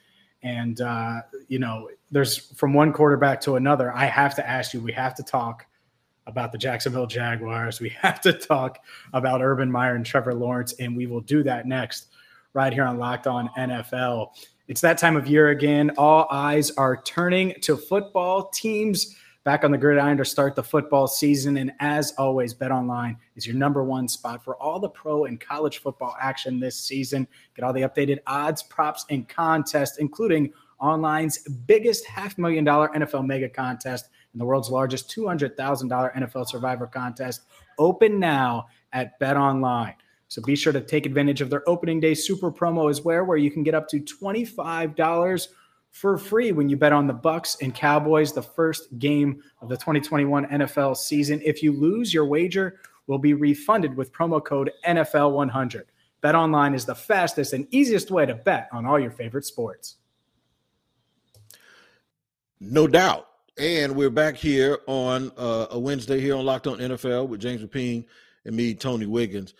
And 0.42 0.80
uh, 0.80 1.22
you 1.48 1.58
know, 1.58 1.90
there's 2.10 2.38
from 2.38 2.72
one 2.72 2.92
quarterback 2.92 3.40
to 3.42 3.56
another. 3.56 3.92
I 3.92 4.06
have 4.06 4.34
to 4.36 4.48
ask 4.48 4.72
you. 4.72 4.80
We 4.80 4.92
have 4.92 5.14
to 5.16 5.22
talk 5.22 5.66
about 6.26 6.52
the 6.52 6.58
Jacksonville 6.58 7.06
Jaguars. 7.06 7.80
We 7.80 7.88
have 8.02 8.20
to 8.22 8.32
talk 8.32 8.78
about 9.12 9.42
Urban 9.42 9.70
Meyer 9.70 9.94
and 9.94 10.06
Trevor 10.06 10.34
Lawrence, 10.34 10.74
and 10.74 10.96
we 10.96 11.06
will 11.06 11.20
do 11.20 11.42
that 11.42 11.66
next, 11.66 12.08
right 12.54 12.72
here 12.72 12.84
on 12.84 12.98
Locked 12.98 13.26
On 13.26 13.48
NFL. 13.58 14.28
It's 14.68 14.80
that 14.80 14.98
time 14.98 15.16
of 15.16 15.28
year 15.28 15.50
again. 15.50 15.90
All 15.96 16.26
eyes 16.30 16.72
are 16.72 17.00
turning 17.02 17.54
to 17.60 17.76
football 17.76 18.48
teams 18.48 19.16
back 19.46 19.62
on 19.62 19.70
the 19.70 19.78
gridiron 19.78 20.16
to 20.16 20.24
start 20.24 20.56
the 20.56 20.62
football 20.62 21.06
season. 21.06 21.58
And 21.58 21.70
as 21.78 22.12
always, 22.18 22.52
Bet 22.52 22.72
Online 22.72 23.16
is 23.36 23.46
your 23.46 23.54
number 23.54 23.84
one 23.84 24.08
spot 24.08 24.42
for 24.42 24.56
all 24.56 24.80
the 24.80 24.88
pro 24.88 25.26
and 25.26 25.40
college 25.40 25.78
football 25.78 26.16
action 26.20 26.58
this 26.58 26.76
season. 26.76 27.28
Get 27.54 27.64
all 27.64 27.72
the 27.72 27.82
updated 27.82 28.18
odds, 28.26 28.64
props, 28.64 29.06
and 29.08 29.28
contests, 29.28 29.98
including 29.98 30.52
online's 30.80 31.38
biggest 31.66 32.04
half 32.06 32.36
million 32.38 32.64
dollar 32.64 32.88
NFL 32.88 33.24
mega 33.24 33.48
contest 33.48 34.08
and 34.32 34.40
the 34.40 34.44
world's 34.44 34.68
largest 34.68 35.14
$200,000 35.16 35.56
NFL 35.56 36.48
survivor 36.48 36.88
contest. 36.88 37.42
Open 37.78 38.18
now 38.18 38.66
at 38.92 39.16
Bet 39.20 39.36
Online. 39.36 39.94
So 40.26 40.42
be 40.42 40.56
sure 40.56 40.72
to 40.72 40.80
take 40.80 41.06
advantage 41.06 41.40
of 41.40 41.50
their 41.50 41.62
opening 41.68 42.00
day 42.00 42.14
super 42.14 42.50
promo 42.50 42.90
as 42.90 43.02
well, 43.02 43.24
where 43.24 43.38
you 43.38 43.52
can 43.52 43.62
get 43.62 43.76
up 43.76 43.86
to 43.90 44.00
$25 44.00 45.48
for 45.96 46.18
free 46.18 46.52
when 46.52 46.68
you 46.68 46.76
bet 46.76 46.92
on 46.92 47.06
the 47.06 47.12
Bucks 47.14 47.56
and 47.62 47.74
Cowboys, 47.74 48.30
the 48.30 48.42
first 48.42 48.98
game 48.98 49.42
of 49.62 49.70
the 49.70 49.76
2021 49.76 50.44
NFL 50.44 50.94
season. 50.94 51.40
If 51.42 51.62
you 51.62 51.72
lose, 51.72 52.12
your 52.12 52.26
wager 52.26 52.80
will 53.06 53.18
be 53.18 53.32
refunded 53.32 53.96
with 53.96 54.12
promo 54.12 54.44
code 54.44 54.70
NFL100. 54.86 55.84
Bet 56.20 56.34
online 56.34 56.74
is 56.74 56.84
the 56.84 56.94
fastest 56.94 57.54
and 57.54 57.66
easiest 57.70 58.10
way 58.10 58.26
to 58.26 58.34
bet 58.34 58.68
on 58.72 58.84
all 58.84 59.00
your 59.00 59.10
favorite 59.10 59.46
sports. 59.46 59.96
No 62.60 62.86
doubt. 62.86 63.28
And 63.58 63.96
we're 63.96 64.10
back 64.10 64.36
here 64.36 64.80
on 64.86 65.32
uh, 65.38 65.68
a 65.70 65.78
Wednesday 65.78 66.20
here 66.20 66.36
on 66.36 66.44
Locked 66.44 66.66
On 66.66 66.76
NFL 66.76 67.28
with 67.28 67.40
James 67.40 67.62
Rapien 67.62 68.04
and 68.44 68.54
me, 68.54 68.74
Tony 68.74 69.06
Wiggins. 69.06 69.54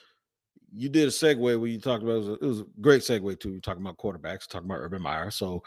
You 0.71 0.91
did 0.91 1.09
a 1.09 1.11
segue 1.11 1.39
where 1.39 1.67
you 1.67 1.81
talked 1.81 2.03
about 2.03 2.17
it 2.17 2.19
was, 2.19 2.29
a, 2.29 2.33
it 2.35 2.43
was 2.43 2.61
a 2.61 2.67
great 2.83 3.01
segue 3.01 3.41
too. 3.41 3.53
You 3.53 3.61
talking 3.63 3.81
about 3.81 3.97
quarterbacks, 3.97 4.47
talking 4.47 4.69
about 4.69 4.81
Urban 4.81 5.01
Meyer. 5.01 5.31
So 5.31 5.63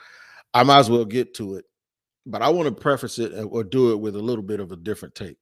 I 0.54 0.64
might 0.64 0.80
as 0.80 0.90
well 0.90 1.06
get 1.06 1.34
to 1.36 1.56
it. 1.56 1.66
But 2.26 2.42
I 2.42 2.50
want 2.50 2.68
to 2.68 2.82
preface 2.82 3.18
it 3.20 3.34
uh, 3.34 3.44
or 3.44 3.64
do 3.64 3.92
it 3.92 4.00
with 4.00 4.16
a 4.16 4.22
little 4.22 4.44
bit 4.44 4.60
of 4.60 4.72
a 4.72 4.76
different 4.76 5.16
take. 5.16 5.38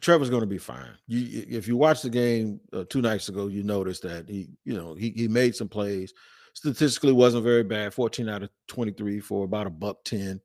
Trevor's 0.00 0.30
going 0.30 0.42
to 0.42 0.46
be 0.46 0.58
fine. 0.58 0.90
You, 1.06 1.44
if 1.48 1.66
you 1.66 1.76
watch 1.76 2.02
the 2.02 2.10
game 2.10 2.60
uh, 2.72 2.84
two 2.90 3.00
nights 3.00 3.28
ago, 3.28 3.46
you 3.46 3.62
noticed 3.62 4.02
that 4.02 4.28
he, 4.28 4.48
you 4.64 4.74
know, 4.74 4.94
he 4.94 5.10
he 5.10 5.28
made 5.28 5.56
some 5.56 5.68
plays. 5.68 6.12
Statistically, 6.54 7.12
wasn't 7.12 7.44
very 7.44 7.62
bad. 7.62 7.94
Fourteen 7.94 8.28
out 8.28 8.42
of 8.42 8.50
twenty 8.66 8.92
three 8.92 9.20
for 9.20 9.44
about 9.44 9.66
a 9.66 9.70
buck 9.70 10.04
ten 10.04 10.40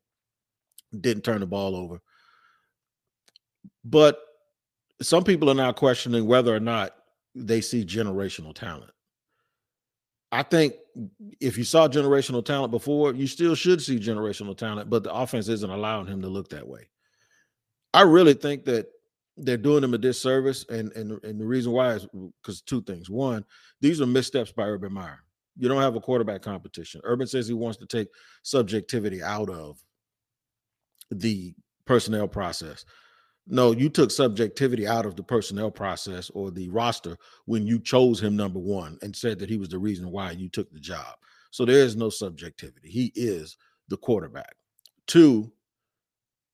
didn't 0.99 1.23
turn 1.23 1.39
the 1.39 1.47
ball 1.47 1.75
over. 1.75 2.01
But 3.83 4.19
some 5.01 5.23
people 5.23 5.49
are 5.49 5.55
now 5.55 5.71
questioning 5.71 6.25
whether 6.25 6.55
or 6.55 6.59
not 6.59 6.95
they 7.35 7.61
see 7.61 7.83
generational 7.83 8.53
talent. 8.53 8.91
I 10.33 10.41
think 10.41 10.73
if 11.39 11.59
you 11.59 11.63
saw 11.63 11.87
generational 11.87 12.43
talent 12.43 12.71
before, 12.71 13.13
you 13.13 13.27
still 13.27 13.53
should 13.53 13.83
see 13.83 13.99
generational 13.99 14.57
talent, 14.57 14.89
but 14.89 15.03
the 15.03 15.13
offense 15.13 15.47
isn't 15.47 15.69
allowing 15.69 16.07
him 16.07 16.23
to 16.23 16.27
look 16.27 16.49
that 16.49 16.67
way. 16.67 16.89
I 17.93 18.01
really 18.01 18.33
think 18.33 18.65
that 18.65 18.87
they're 19.37 19.57
doing 19.57 19.83
him 19.83 19.93
a 19.93 19.99
disservice, 19.99 20.65
and 20.69 20.91
and 20.93 21.23
and 21.23 21.39
the 21.39 21.45
reason 21.45 21.71
why 21.71 21.93
is 21.93 22.07
because 22.41 22.61
two 22.61 22.81
things. 22.81 23.11
One, 23.11 23.45
these 23.79 24.01
are 24.01 24.07
missteps 24.07 24.51
by 24.51 24.63
Urban 24.63 24.91
Meyer. 24.91 25.19
You 25.55 25.69
don't 25.69 25.81
have 25.81 25.95
a 25.95 26.01
quarterback 26.01 26.41
competition. 26.41 27.01
Urban 27.03 27.27
says 27.27 27.47
he 27.47 27.53
wants 27.53 27.77
to 27.77 27.85
take 27.85 28.07
subjectivity 28.41 29.21
out 29.21 29.51
of 29.51 29.77
the 31.11 31.53
personnel 31.85 32.27
process. 32.27 32.85
No, 33.45 33.71
you 33.71 33.89
took 33.89 34.09
subjectivity 34.09 34.87
out 34.87 35.05
of 35.05 35.15
the 35.15 35.23
personnel 35.23 35.69
process 35.69 36.29
or 36.29 36.49
the 36.49 36.69
roster 36.69 37.17
when 37.45 37.67
you 37.67 37.79
chose 37.79 38.21
him 38.21 38.37
number 38.37 38.59
one 38.59 38.97
and 39.01 39.15
said 39.15 39.37
that 39.39 39.49
he 39.49 39.57
was 39.57 39.69
the 39.69 39.77
reason 39.77 40.11
why 40.11 40.31
you 40.31 40.47
took 40.47 40.71
the 40.71 40.79
job. 40.79 41.15
So 41.51 41.65
there 41.65 41.79
is 41.79 41.95
no 41.95 42.09
subjectivity. 42.09 42.89
He 42.89 43.11
is 43.15 43.57
the 43.89 43.97
quarterback. 43.97 44.55
Two, 45.07 45.51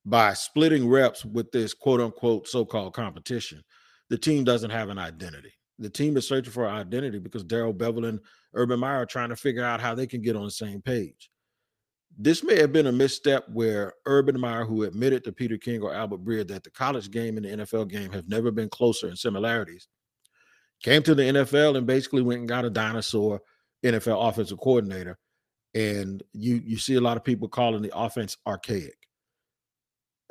by 0.03 0.34
splitting 0.34 0.89
reps 0.89 1.24
with 1.24 1.51
this 1.51 1.74
quote 1.75 2.01
unquote 2.01 2.48
so 2.48 2.65
called 2.65 2.93
competition, 2.93 3.63
the 4.10 4.17
team 4.17 4.43
doesn't 4.43 4.72
have 4.72 4.89
an 4.89 4.98
identity. 4.98 5.53
The 5.77 5.89
team 5.89 6.17
is 6.17 6.27
searching 6.27 6.51
for 6.51 6.67
identity 6.67 7.19
because 7.19 7.43
Darrell 7.43 7.74
Bevell 7.74 8.08
and 8.08 8.19
Urban 8.55 8.79
Meyer 8.79 9.01
are 9.01 9.05
trying 9.05 9.29
to 9.29 9.36
figure 9.36 9.63
out 9.63 9.79
how 9.79 9.93
they 9.93 10.08
can 10.08 10.22
get 10.22 10.36
on 10.36 10.43
the 10.43 10.51
same 10.51 10.81
page. 10.81 11.29
This 12.17 12.43
may 12.43 12.59
have 12.59 12.73
been 12.73 12.87
a 12.87 12.91
misstep 12.91 13.47
where 13.49 13.93
Urban 14.05 14.39
Meyer, 14.39 14.65
who 14.65 14.83
admitted 14.83 15.23
to 15.23 15.31
Peter 15.31 15.57
King 15.57 15.81
or 15.81 15.93
Albert 15.93 16.23
Breer 16.23 16.47
that 16.47 16.63
the 16.63 16.71
college 16.71 17.11
game 17.11 17.37
and 17.37 17.45
the 17.45 17.65
NFL 17.65 17.89
game 17.89 18.11
have 18.11 18.27
never 18.27 18.51
been 18.51 18.69
closer 18.69 19.07
in 19.07 19.15
similarities, 19.15 19.87
came 20.83 21.03
to 21.03 21.15
the 21.15 21.23
NFL 21.23 21.77
and 21.77 21.87
basically 21.87 22.21
went 22.21 22.39
and 22.39 22.49
got 22.49 22.65
a 22.65 22.69
dinosaur 22.69 23.39
NFL 23.83 24.27
offensive 24.27 24.59
coordinator. 24.59 25.17
And 25.75 26.23
you 26.33 26.61
you 26.65 26.77
see 26.77 26.95
a 26.95 27.01
lot 27.01 27.15
of 27.15 27.23
people 27.23 27.47
calling 27.47 27.81
the 27.81 27.95
offense 27.95 28.37
archaic. 28.47 28.97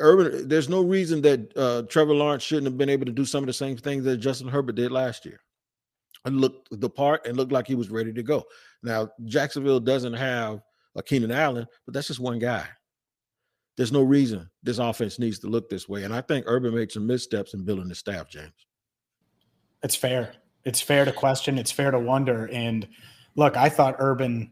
Urban, 0.01 0.49
there's 0.49 0.69
no 0.69 0.83
reason 0.83 1.23
that 1.23 1.57
uh, 1.57 1.83
Trevor 1.83 2.15
Lawrence 2.15 2.43
shouldn't 2.43 2.67
have 2.67 2.79
been 2.79 2.89
able 2.89 3.07
to 3.07 3.13
do 3.13 3.25
some 3.25 3.43
of 3.43 3.47
the 3.47 3.53
same 3.53 3.77
things 3.77 4.05
that 4.05 4.19
Justin 4.19 4.49
Herbert 4.49 4.77
did 4.77 4.93
last 4.93 5.25
year 5.25 5.41
and 6.25 6.41
looked 6.41 6.69
the 6.71 6.91
part 6.91 7.27
and 7.27 7.37
looked 7.37 7.53
like 7.53 7.67
he 7.67 7.75
was 7.75 7.91
ready 7.91 8.13
to 8.13 8.23
go. 8.23 8.45
Now, 8.83 9.11
Jacksonville 9.25 9.81
doesn't 9.81 10.15
have 10.15 10.61
like 10.95 11.07
Keenan 11.07 11.31
Allen, 11.31 11.67
but 11.85 11.95
that's 11.95 12.09
just 12.09 12.21
one 12.21 12.39
guy. 12.39 12.67
There's 13.77 13.93
no 13.93 14.03
reason 14.03 14.51
this 14.63 14.79
offense 14.79 15.19
needs 15.19 15.39
to 15.41 15.47
look 15.47 15.71
this 15.71 15.89
way. 15.89 16.03
And 16.03 16.13
I 16.13 16.21
think 16.21 16.45
Urban 16.49 16.75
made 16.75 16.91
some 16.91 17.07
missteps 17.07 17.55
in 17.55 17.65
building 17.65 17.89
the 17.89 17.95
staff, 17.95 18.29
James. 18.29 18.67
It's 19.83 19.95
fair. 19.95 20.33
It's 20.65 20.81
fair 20.81 21.05
to 21.05 21.13
question. 21.13 21.59
It's 21.59 21.71
fair 21.71 21.93
to 21.93 21.99
wonder. 21.99 22.49
And 22.53 22.89
look, 23.37 23.57
I 23.57 23.69
thought 23.69 23.97
Urban 24.01 24.51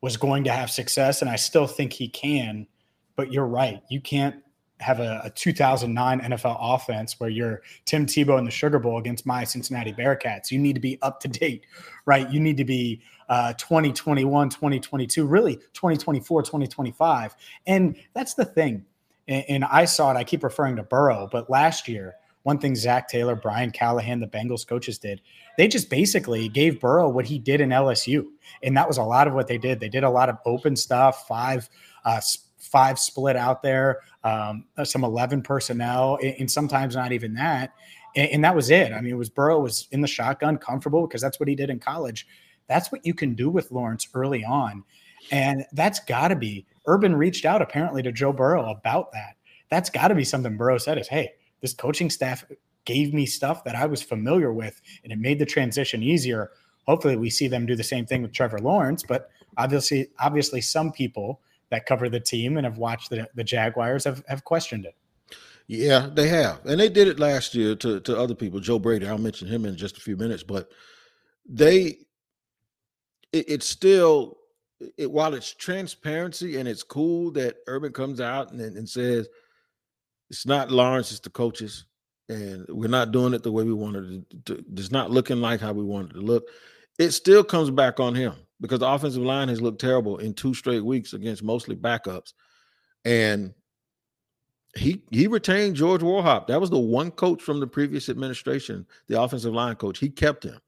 was 0.00 0.16
going 0.16 0.44
to 0.44 0.52
have 0.52 0.70
success, 0.70 1.20
and 1.20 1.30
I 1.30 1.36
still 1.36 1.66
think 1.66 1.92
he 1.92 2.08
can. 2.08 2.66
But 3.14 3.30
you're 3.30 3.46
right. 3.46 3.82
You 3.90 4.00
can't 4.00 4.36
have 4.82 5.00
a, 5.00 5.22
a 5.24 5.30
2009 5.30 6.20
NFL 6.20 6.56
offense 6.60 7.18
where 7.18 7.30
you're 7.30 7.62
Tim 7.84 8.04
Tebow 8.06 8.38
in 8.38 8.44
the 8.44 8.50
Sugar 8.50 8.78
Bowl 8.78 8.98
against 8.98 9.24
my 9.24 9.44
Cincinnati 9.44 9.92
Bearcats. 9.92 10.50
You 10.50 10.58
need 10.58 10.74
to 10.74 10.80
be 10.80 10.98
up 11.02 11.20
to 11.20 11.28
date, 11.28 11.66
right? 12.04 12.30
You 12.30 12.40
need 12.40 12.56
to 12.58 12.64
be 12.64 13.00
uh, 13.28 13.54
2021, 13.54 14.50
2022, 14.50 15.26
really 15.26 15.56
2024, 15.72 16.42
2025. 16.42 17.34
And 17.66 17.96
that's 18.14 18.34
the 18.34 18.44
thing. 18.44 18.84
And, 19.28 19.44
and 19.48 19.64
I 19.64 19.84
saw 19.84 20.10
it, 20.10 20.16
I 20.16 20.24
keep 20.24 20.42
referring 20.42 20.76
to 20.76 20.82
Burrow, 20.82 21.28
but 21.30 21.48
last 21.48 21.88
year, 21.88 22.14
one 22.42 22.58
thing 22.58 22.74
Zac 22.74 23.08
Taylor, 23.08 23.36
Brian 23.36 23.70
Callahan, 23.70 24.20
the 24.20 24.26
Bengals 24.26 24.66
coaches 24.66 24.98
did, 24.98 25.20
they 25.56 25.68
just 25.68 25.88
basically 25.88 26.48
gave 26.48 26.80
Burrow 26.80 27.08
what 27.08 27.26
he 27.26 27.38
did 27.38 27.60
in 27.60 27.70
LSU. 27.70 28.26
And 28.62 28.76
that 28.76 28.88
was 28.88 28.98
a 28.98 29.02
lot 29.02 29.28
of 29.28 29.34
what 29.34 29.46
they 29.46 29.58
did. 29.58 29.78
They 29.78 29.88
did 29.88 30.02
a 30.02 30.10
lot 30.10 30.28
of 30.28 30.38
open 30.44 30.74
stuff, 30.74 31.28
five 31.28 31.68
uh, 32.04 32.20
five 32.62 32.98
split 32.98 33.36
out 33.36 33.62
there, 33.62 34.00
um, 34.24 34.64
uh, 34.76 34.84
some 34.84 35.04
11 35.04 35.42
personnel, 35.42 36.18
and 36.22 36.50
sometimes 36.50 36.94
not 36.94 37.12
even 37.12 37.34
that. 37.34 37.74
And, 38.16 38.30
and 38.30 38.44
that 38.44 38.54
was 38.54 38.70
it. 38.70 38.92
I 38.92 39.00
mean, 39.00 39.12
it 39.12 39.18
was 39.18 39.28
Burrow 39.28 39.60
was 39.60 39.88
in 39.90 40.00
the 40.00 40.08
shotgun, 40.08 40.56
comfortable 40.58 41.06
because 41.06 41.20
that's 41.20 41.40
what 41.40 41.48
he 41.48 41.54
did 41.54 41.70
in 41.70 41.78
college. 41.78 42.26
That's 42.68 42.92
what 42.92 43.04
you 43.04 43.14
can 43.14 43.34
do 43.34 43.50
with 43.50 43.72
Lawrence 43.72 44.08
early 44.14 44.44
on. 44.44 44.84
And 45.30 45.64
that's 45.72 46.00
got 46.00 46.28
to 46.28 46.36
be 46.36 46.66
Urban 46.86 47.14
reached 47.14 47.44
out 47.44 47.62
apparently 47.62 48.02
to 48.02 48.12
Joe 48.12 48.32
Burrow 48.32 48.70
about 48.70 49.12
that. 49.12 49.36
That's 49.70 49.90
got 49.90 50.08
to 50.08 50.14
be 50.14 50.24
something 50.24 50.56
Burrow 50.56 50.78
said 50.78 50.98
is, 50.98 51.08
hey, 51.08 51.32
this 51.60 51.74
coaching 51.74 52.10
staff 52.10 52.44
gave 52.84 53.14
me 53.14 53.26
stuff 53.26 53.64
that 53.64 53.76
I 53.76 53.86
was 53.86 54.02
familiar 54.02 54.52
with 54.52 54.80
and 55.04 55.12
it 55.12 55.18
made 55.18 55.38
the 55.38 55.46
transition 55.46 56.02
easier. 56.02 56.50
Hopefully 56.86 57.16
we 57.16 57.30
see 57.30 57.46
them 57.46 57.66
do 57.66 57.76
the 57.76 57.84
same 57.84 58.06
thing 58.06 58.22
with 58.22 58.32
Trevor 58.32 58.58
Lawrence, 58.58 59.04
but 59.06 59.30
obviously 59.56 60.08
obviously 60.18 60.60
some 60.60 60.90
people 60.90 61.40
that 61.72 61.86
cover 61.86 62.10
the 62.10 62.20
team 62.20 62.58
and 62.58 62.66
have 62.66 62.76
watched 62.76 63.08
the, 63.08 63.26
the 63.34 63.42
Jaguars 63.42 64.04
have, 64.04 64.22
have 64.28 64.44
questioned 64.44 64.84
it. 64.84 64.94
Yeah, 65.66 66.10
they 66.12 66.28
have. 66.28 66.60
And 66.66 66.78
they 66.78 66.90
did 66.90 67.08
it 67.08 67.18
last 67.18 67.54
year 67.54 67.74
to, 67.76 67.98
to 68.00 68.16
other 68.16 68.34
people. 68.34 68.60
Joe 68.60 68.78
Brady, 68.78 69.08
I'll 69.08 69.16
mention 69.16 69.48
him 69.48 69.64
in 69.64 69.74
just 69.74 69.96
a 69.96 70.02
few 70.02 70.16
minutes, 70.16 70.42
but 70.42 70.70
they 71.48 71.96
it, 73.32 73.48
it's 73.48 73.66
still 73.66 74.36
it, 74.98 75.10
while 75.10 75.32
it's 75.32 75.54
transparency 75.54 76.58
and 76.58 76.68
it's 76.68 76.82
cool 76.82 77.30
that 77.32 77.56
Urban 77.66 77.92
comes 77.92 78.20
out 78.20 78.52
and, 78.52 78.60
and 78.60 78.86
says 78.86 79.28
it's 80.28 80.44
not 80.44 80.70
Lawrence, 80.70 81.10
it's 81.10 81.20
the 81.20 81.30
coaches, 81.30 81.86
and 82.28 82.66
we're 82.68 82.88
not 82.88 83.12
doing 83.12 83.32
it 83.32 83.42
the 83.42 83.52
way 83.52 83.64
we 83.64 83.72
wanted 83.72 84.30
to. 84.44 84.56
to 84.56 84.64
it's 84.74 84.90
not 84.90 85.10
looking 85.10 85.40
like 85.40 85.60
how 85.60 85.72
we 85.72 85.84
wanted 85.84 86.12
to 86.14 86.20
look. 86.20 86.44
It 86.98 87.12
still 87.12 87.42
comes 87.42 87.70
back 87.70 87.98
on 87.98 88.14
him 88.14 88.34
because 88.62 88.78
the 88.78 88.88
offensive 88.88 89.22
line 89.22 89.48
has 89.48 89.60
looked 89.60 89.80
terrible 89.80 90.18
in 90.18 90.32
two 90.32 90.54
straight 90.54 90.84
weeks 90.84 91.12
against 91.12 91.42
mostly 91.42 91.76
backups. 91.76 92.32
And 93.04 93.52
he 94.76 95.02
he 95.10 95.26
retained 95.26 95.76
George 95.76 96.00
Warhop. 96.00 96.46
That 96.46 96.60
was 96.60 96.70
the 96.70 96.78
one 96.78 97.10
coach 97.10 97.42
from 97.42 97.60
the 97.60 97.66
previous 97.66 98.08
administration, 98.08 98.86
the 99.08 99.20
offensive 99.20 99.52
line 99.52 99.74
coach. 99.74 99.98
He 99.98 100.08
kept 100.08 100.44
him. 100.44 100.58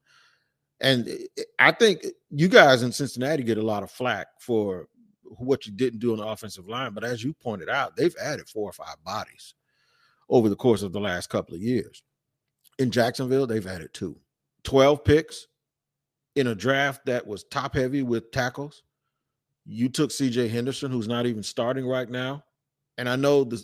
And 0.81 1.09
I 1.57 1.71
think 1.71 2.05
you 2.29 2.49
guys 2.49 2.83
in 2.83 2.91
Cincinnati 2.91 3.43
get 3.43 3.57
a 3.57 3.63
lot 3.63 3.81
of 3.81 3.89
flack 3.89 4.27
for 4.39 4.87
what 5.23 5.65
you 5.65 5.71
didn't 5.71 5.99
do 5.99 6.11
on 6.11 6.17
the 6.19 6.27
offensive 6.27 6.67
line. 6.67 6.93
But 6.93 7.05
as 7.05 7.23
you 7.23 7.33
pointed 7.33 7.69
out, 7.69 7.95
they've 7.95 8.15
added 8.21 8.49
four 8.49 8.69
or 8.69 8.73
five 8.73 8.97
bodies 9.03 9.55
over 10.29 10.49
the 10.49 10.55
course 10.55 10.81
of 10.83 10.91
the 10.91 10.99
last 10.99 11.29
couple 11.29 11.55
of 11.55 11.61
years. 11.61 12.03
In 12.77 12.91
Jacksonville, 12.91 13.47
they've 13.47 13.65
added 13.65 13.93
two. 13.93 14.19
12 14.65 15.03
picks, 15.05 15.47
in 16.35 16.47
a 16.47 16.55
draft 16.55 17.05
that 17.05 17.25
was 17.25 17.43
top 17.45 17.75
heavy 17.75 18.03
with 18.03 18.31
tackles. 18.31 18.83
You 19.65 19.89
took 19.89 20.11
CJ 20.11 20.49
Henderson, 20.49 20.91
who's 20.91 21.07
not 21.07 21.25
even 21.25 21.43
starting 21.43 21.87
right 21.87 22.09
now. 22.09 22.43
And 22.97 23.09
I 23.09 23.15
know 23.15 23.43
the 23.43 23.63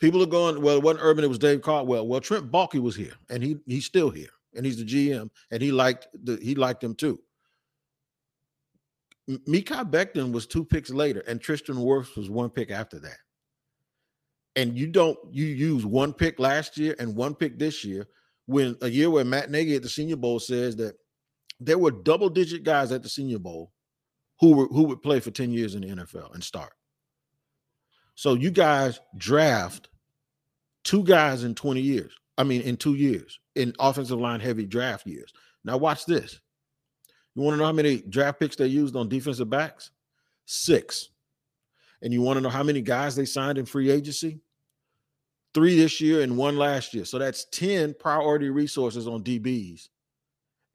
people 0.00 0.22
are 0.22 0.26
going, 0.26 0.62
well, 0.62 0.76
it 0.76 0.82
wasn't 0.82 1.04
Urban, 1.04 1.24
it 1.24 1.28
was 1.28 1.38
Dave 1.38 1.62
Caldwell. 1.62 2.06
Well, 2.06 2.20
Trent 2.20 2.50
Baalke 2.50 2.80
was 2.80 2.96
here, 2.96 3.14
and 3.30 3.42
he 3.42 3.58
he's 3.66 3.86
still 3.86 4.10
here, 4.10 4.30
and 4.54 4.64
he's 4.64 4.78
the 4.78 4.84
GM, 4.84 5.30
and 5.50 5.62
he 5.62 5.70
liked 5.70 6.08
the 6.24 6.36
he 6.42 6.54
liked 6.54 6.82
him 6.82 6.94
too. 6.94 7.20
Mekhi 9.28 9.90
Becton 9.90 10.32
was 10.32 10.46
two 10.46 10.64
picks 10.64 10.90
later, 10.90 11.20
and 11.26 11.40
Tristan 11.40 11.76
Wirfs 11.76 12.16
was 12.16 12.30
one 12.30 12.50
pick 12.50 12.70
after 12.70 12.98
that. 13.00 13.18
And 14.54 14.78
you 14.78 14.86
don't 14.86 15.18
you 15.30 15.44
use 15.44 15.84
one 15.84 16.12
pick 16.12 16.38
last 16.38 16.78
year 16.78 16.94
and 16.98 17.14
one 17.14 17.34
pick 17.34 17.58
this 17.58 17.84
year 17.84 18.06
when 18.46 18.76
a 18.80 18.88
year 18.88 19.10
where 19.10 19.24
Matt 19.24 19.50
Nagy 19.50 19.74
at 19.76 19.82
the 19.82 19.88
Senior 19.88 20.16
Bowl 20.16 20.38
says 20.38 20.76
that 20.76 20.94
there 21.60 21.78
were 21.78 21.90
double 21.90 22.28
digit 22.28 22.64
guys 22.64 22.92
at 22.92 23.02
the 23.02 23.08
Senior 23.08 23.38
Bowl 23.38 23.72
who 24.40 24.52
were 24.52 24.66
who 24.66 24.84
would 24.84 25.02
play 25.02 25.20
for 25.20 25.30
10 25.30 25.50
years 25.50 25.74
in 25.74 25.82
the 25.82 25.88
NFL 25.88 26.34
and 26.34 26.42
start. 26.42 26.72
So 28.14 28.34
you 28.34 28.50
guys 28.50 29.00
draft 29.16 29.88
two 30.84 31.04
guys 31.04 31.44
in 31.44 31.54
20 31.54 31.80
years. 31.80 32.12
I 32.38 32.44
mean, 32.44 32.62
in 32.62 32.76
two 32.76 32.94
years 32.94 33.38
in 33.54 33.74
offensive 33.78 34.18
line 34.18 34.40
heavy 34.40 34.66
draft 34.66 35.06
years. 35.06 35.32
Now, 35.64 35.78
watch 35.78 36.06
this. 36.06 36.38
You 37.34 37.42
want 37.42 37.54
to 37.54 37.58
know 37.58 37.66
how 37.66 37.72
many 37.72 38.02
draft 38.02 38.40
picks 38.40 38.56
they 38.56 38.66
used 38.66 38.94
on 38.94 39.08
defensive 39.08 39.50
backs? 39.50 39.90
Six. 40.44 41.10
And 42.02 42.12
you 42.12 42.22
want 42.22 42.36
to 42.36 42.40
know 42.40 42.50
how 42.50 42.62
many 42.62 42.82
guys 42.82 43.16
they 43.16 43.24
signed 43.24 43.58
in 43.58 43.66
free 43.66 43.90
agency? 43.90 44.40
Three 45.54 45.76
this 45.76 46.00
year 46.00 46.20
and 46.22 46.36
one 46.36 46.56
last 46.56 46.92
year. 46.94 47.04
So 47.04 47.18
that's 47.18 47.46
10 47.52 47.94
priority 47.98 48.50
resources 48.50 49.08
on 49.08 49.24
DBs 49.24 49.88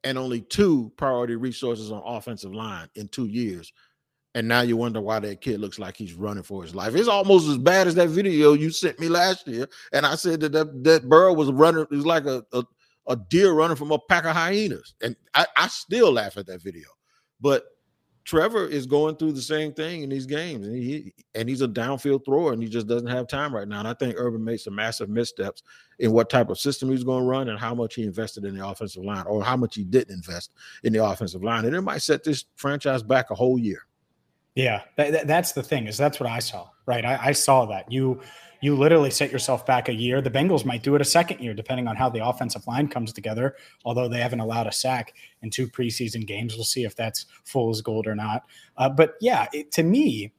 and 0.04 0.18
only 0.18 0.40
two 0.40 0.92
priority 0.96 1.36
resources 1.36 1.92
on 1.92 2.02
offensive 2.04 2.54
line 2.54 2.88
in 2.94 3.08
two 3.08 3.26
years. 3.26 3.72
And 4.34 4.48
now 4.48 4.62
you 4.62 4.76
wonder 4.76 5.00
why 5.00 5.20
that 5.20 5.42
kid 5.42 5.60
looks 5.60 5.78
like 5.78 5.96
he's 5.96 6.14
running 6.14 6.42
for 6.42 6.62
his 6.62 6.74
life. 6.74 6.94
It's 6.94 7.08
almost 7.08 7.48
as 7.48 7.58
bad 7.58 7.86
as 7.86 7.94
that 7.96 8.08
video 8.08 8.54
you 8.54 8.70
sent 8.70 8.98
me 8.98 9.08
last 9.08 9.46
year. 9.46 9.68
And 9.92 10.06
I 10.06 10.14
said 10.14 10.40
that 10.40 10.52
that, 10.52 10.84
that 10.84 11.08
Burrow 11.08 11.34
was 11.34 11.52
running, 11.52 11.82
it 11.82 11.90
was 11.90 12.06
like 12.06 12.24
a, 12.24 12.42
a, 12.52 12.64
a 13.08 13.16
deer 13.16 13.52
running 13.52 13.76
from 13.76 13.92
a 13.92 13.98
pack 13.98 14.24
of 14.24 14.34
hyenas. 14.34 14.94
And 15.02 15.16
I, 15.34 15.46
I 15.56 15.68
still 15.68 16.12
laugh 16.12 16.38
at 16.38 16.46
that 16.46 16.62
video. 16.62 16.88
But 17.40 17.64
Trevor 18.24 18.66
is 18.66 18.86
going 18.86 19.16
through 19.16 19.32
the 19.32 19.42
same 19.42 19.72
thing 19.72 20.02
in 20.02 20.10
these 20.10 20.26
games, 20.26 20.66
and 20.66 20.76
he 20.76 21.12
and 21.34 21.48
he's 21.48 21.60
a 21.60 21.68
downfield 21.68 22.24
thrower, 22.24 22.52
and 22.52 22.62
he 22.62 22.68
just 22.68 22.86
doesn't 22.86 23.08
have 23.08 23.26
time 23.26 23.54
right 23.54 23.66
now. 23.66 23.80
And 23.80 23.88
I 23.88 23.94
think 23.94 24.14
Urban 24.16 24.44
made 24.44 24.60
some 24.60 24.74
massive 24.74 25.08
missteps 25.08 25.62
in 25.98 26.12
what 26.12 26.30
type 26.30 26.48
of 26.48 26.58
system 26.58 26.90
he's 26.90 27.04
going 27.04 27.22
to 27.22 27.28
run 27.28 27.48
and 27.48 27.58
how 27.58 27.74
much 27.74 27.96
he 27.96 28.04
invested 28.04 28.44
in 28.44 28.56
the 28.56 28.66
offensive 28.66 29.04
line, 29.04 29.24
or 29.26 29.42
how 29.42 29.56
much 29.56 29.74
he 29.74 29.84
didn't 29.84 30.14
invest 30.14 30.52
in 30.84 30.92
the 30.92 31.04
offensive 31.04 31.42
line, 31.42 31.64
and 31.64 31.74
it 31.74 31.80
might 31.80 32.02
set 32.02 32.22
this 32.22 32.44
franchise 32.56 33.02
back 33.02 33.30
a 33.30 33.34
whole 33.34 33.58
year. 33.58 33.86
Yeah, 34.54 34.82
that, 34.96 35.26
that's 35.26 35.52
the 35.52 35.62
thing 35.62 35.86
is 35.86 35.96
that's 35.96 36.20
what 36.20 36.28
I 36.28 36.38
saw. 36.38 36.68
Right, 36.86 37.04
I, 37.04 37.18
I 37.28 37.32
saw 37.32 37.64
that 37.66 37.90
you 37.90 38.20
you 38.62 38.76
literally 38.76 39.10
set 39.10 39.30
yourself 39.30 39.66
back 39.66 39.88
a 39.88 39.92
year. 39.92 40.22
The 40.22 40.30
Bengals 40.30 40.64
might 40.64 40.84
do 40.84 40.94
it 40.94 41.00
a 41.00 41.04
second 41.04 41.40
year, 41.40 41.52
depending 41.52 41.88
on 41.88 41.96
how 41.96 42.08
the 42.08 42.24
offensive 42.24 42.66
line 42.66 42.88
comes 42.88 43.12
together. 43.12 43.56
Although 43.84 44.08
they 44.08 44.20
haven't 44.20 44.40
allowed 44.40 44.68
a 44.68 44.72
sack 44.72 45.14
in 45.42 45.50
two 45.50 45.66
preseason 45.66 46.24
games, 46.24 46.54
we'll 46.54 46.64
see 46.64 46.84
if 46.84 46.94
that's 46.94 47.26
fool's 47.44 47.82
gold 47.82 48.06
or 48.06 48.14
not. 48.14 48.44
Uh, 48.76 48.88
but 48.88 49.16
yeah, 49.20 49.48
it, 49.52 49.72
to 49.72 49.82
me, 49.82 50.32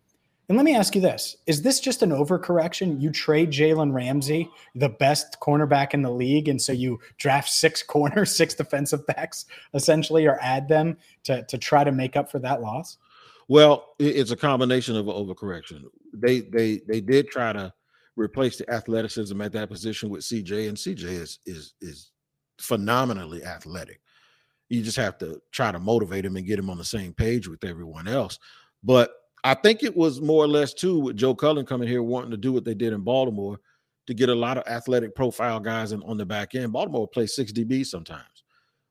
and 0.48 0.58
let 0.58 0.64
me 0.64 0.74
ask 0.74 0.96
you 0.96 1.02
this: 1.02 1.36
Is 1.48 1.62
this 1.62 1.82
just 1.82 2.02
an 2.02 2.12
overcorrection? 2.12 3.02
You 3.02 3.12
trade 3.12 3.52
Jalen 3.52 3.94
Ramsey, 3.94 4.50
the 4.74 4.90
best 4.90 5.38
cornerback 5.42 5.94
in 5.94 6.02
the 6.02 6.12
league, 6.12 6.48
and 6.48 6.62
so 6.62 6.72
you 6.72 7.00
draft 7.18 7.50
six 7.50 7.84
corners, 7.88 8.36
six 8.36 8.54
defensive 8.54 9.06
backs, 9.06 9.46
essentially, 9.74 10.26
or 10.26 10.40
add 10.42 10.70
them 10.70 10.98
to 11.24 11.44
to 11.44 11.58
try 11.58 11.84
to 11.84 11.92
make 11.92 12.16
up 12.16 12.32
for 12.32 12.40
that 12.40 12.62
loss. 12.62 12.98
Well, 13.50 13.96
it's 14.00 14.32
a 14.32 14.38
combination 14.38 14.96
of 14.96 15.08
overcorrection. 15.08 15.84
They 16.14 16.40
they 16.40 16.80
they 16.88 17.02
did 17.02 17.28
try 17.28 17.52
to 17.52 17.74
replace 18.16 18.58
the 18.58 18.70
athleticism 18.70 19.40
at 19.42 19.52
that 19.54 19.70
position 19.70 20.10
with 20.10 20.22
CJ, 20.22 20.70
and 20.70 20.78
CJ 20.78 21.04
is 21.04 21.40
is 21.46 21.74
is 21.82 22.12
phenomenally 22.60 23.44
athletic. 23.44 24.02
You 24.70 24.82
just 24.82 24.98
have 24.98 25.18
to 25.20 25.42
try 25.52 25.72
to 25.72 25.80
motivate 25.80 26.26
him 26.26 26.36
and 26.36 26.46
get 26.46 26.60
him 26.60 26.70
on 26.70 26.78
the 26.78 26.86
same 26.86 27.14
page 27.14 27.48
with 27.48 27.64
everyone 27.64 28.08
else. 28.08 28.40
But 28.84 29.12
I 29.44 29.54
think 29.54 29.84
it 29.84 29.96
was 29.96 30.22
more 30.22 30.44
or 30.44 30.48
less 30.48 30.74
too 30.74 31.00
with 31.00 31.18
Joe 31.18 31.36
Cullen 31.36 31.66
coming 31.66 31.88
here 31.88 32.02
wanting 32.02 32.32
to 32.32 32.38
do 32.38 32.54
what 32.54 32.64
they 32.64 32.74
did 32.74 32.94
in 32.94 33.02
Baltimore 33.02 33.60
to 34.08 34.14
get 34.14 34.30
a 34.30 34.36
lot 34.36 34.58
of 34.58 34.68
athletic 34.68 35.16
profile 35.16 35.60
guys 35.60 35.92
in, 35.92 36.02
on 36.04 36.18
the 36.18 36.26
back 36.26 36.56
end. 36.56 36.74
Baltimore 36.74 37.08
plays 37.08 37.36
six 37.36 37.52
DB 37.52 37.86
sometimes. 37.86 38.44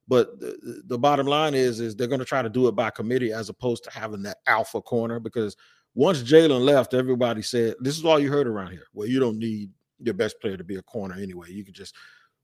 But 0.07 0.39
the, 0.39 0.83
the 0.87 0.97
bottom 0.97 1.27
line 1.27 1.53
is, 1.53 1.79
is 1.79 1.95
they're 1.95 2.07
going 2.07 2.19
to 2.19 2.25
try 2.25 2.41
to 2.41 2.49
do 2.49 2.67
it 2.67 2.75
by 2.75 2.89
committee 2.89 3.31
as 3.31 3.49
opposed 3.49 3.83
to 3.85 3.91
having 3.91 4.21
that 4.23 4.37
alpha 4.47 4.81
corner 4.81 5.19
because 5.19 5.55
once 5.95 6.23
Jalen 6.23 6.63
left, 6.63 6.93
everybody 6.93 7.41
said 7.41 7.75
this 7.79 7.97
is 7.97 8.05
all 8.05 8.19
you 8.19 8.31
heard 8.31 8.47
around 8.47 8.71
here. 8.71 8.85
Well, 8.93 9.07
you 9.07 9.19
don't 9.19 9.37
need 9.37 9.69
your 9.99 10.13
best 10.13 10.39
player 10.41 10.57
to 10.57 10.63
be 10.63 10.77
a 10.77 10.81
corner 10.81 11.15
anyway. 11.15 11.51
You 11.51 11.63
can 11.63 11.73
just 11.73 11.95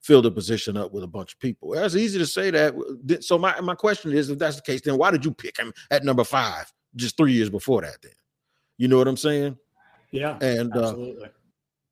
fill 0.01 0.22
the 0.22 0.32
position 0.32 0.77
up 0.77 0.94
with 0.94 1.03
a 1.03 1.08
bunch 1.08 1.34
of 1.34 1.39
people. 1.39 1.74
It's 1.74 1.96
easy 1.96 2.20
to 2.20 2.25
say 2.25 2.51
that. 2.51 3.24
So 3.24 3.38
my, 3.38 3.60
my 3.62 3.75
question 3.75 4.12
is, 4.12 4.29
if 4.29 4.39
that's 4.39 4.58
the 4.58 4.62
case, 4.62 4.82
then 4.82 4.98
why 4.98 5.12
did 5.12 5.25
you 5.25 5.32
pick 5.32 5.58
him 5.58 5.74
at 5.91 6.03
number 6.03 6.24
five 6.24 6.72
just 6.96 7.18
three 7.18 7.34
years 7.34 7.50
before 7.50 7.82
that? 7.82 8.01
Then, 8.01 8.12
you 8.77 8.88
know 8.88 8.98
what 8.98 9.08
I'm 9.08 9.18
saying? 9.18 9.58
Yeah, 10.12 10.38
and 10.41 10.75
uh, 10.75 10.79
absolutely. 10.79 11.25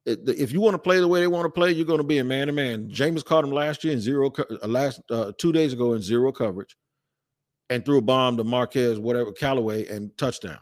Uh, 0.08 0.16
if 0.38 0.54
you 0.54 0.62
want 0.62 0.74
to 0.74 0.80
play 0.80 1.00
the 1.00 1.08
way 1.08 1.20
they 1.20 1.28
want 1.28 1.46
to 1.46 1.50
play, 1.50 1.72
you're 1.72 1.86
going 1.86 1.98
to 2.00 2.04
be 2.04 2.20
a 2.20 2.24
man 2.24 2.48
to 2.48 2.54
man. 2.54 2.90
James 2.90 3.24
caught 3.24 3.44
him 3.44 3.52
last 3.52 3.84
year 3.84 3.94
in 3.94 4.00
zero, 4.00 4.32
uh, 4.38 4.68
last 4.68 5.02
uh, 5.12 5.34
two 5.38 5.52
days 5.52 5.74
ago 5.74 5.94
in 5.94 6.02
zero 6.02 6.32
coverage, 6.32 6.78
and 7.70 7.84
threw 7.84 7.98
a 7.98 8.02
bomb 8.02 8.38
to 8.38 8.44
Marquez, 8.44 9.00
whatever 9.00 9.32
Callaway, 9.32 9.86
and 9.88 10.16
touchdown 10.18 10.60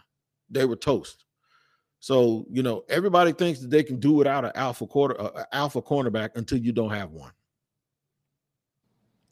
they 0.49 0.65
were 0.65 0.75
toast. 0.75 1.25
So 1.99 2.45
you 2.51 2.63
know 2.63 2.83
everybody 2.89 3.31
thinks 3.31 3.59
that 3.61 3.69
they 3.69 3.83
can 3.83 3.99
do 3.99 4.13
without 4.13 4.45
an 4.45 4.51
alpha 4.55 4.85
quarter, 4.85 5.19
uh, 5.19 5.43
alpha 5.51 5.81
cornerback 5.81 6.31
until 6.35 6.59
you 6.59 6.71
don't 6.71 6.91
have 6.91 7.11
one. 7.11 7.31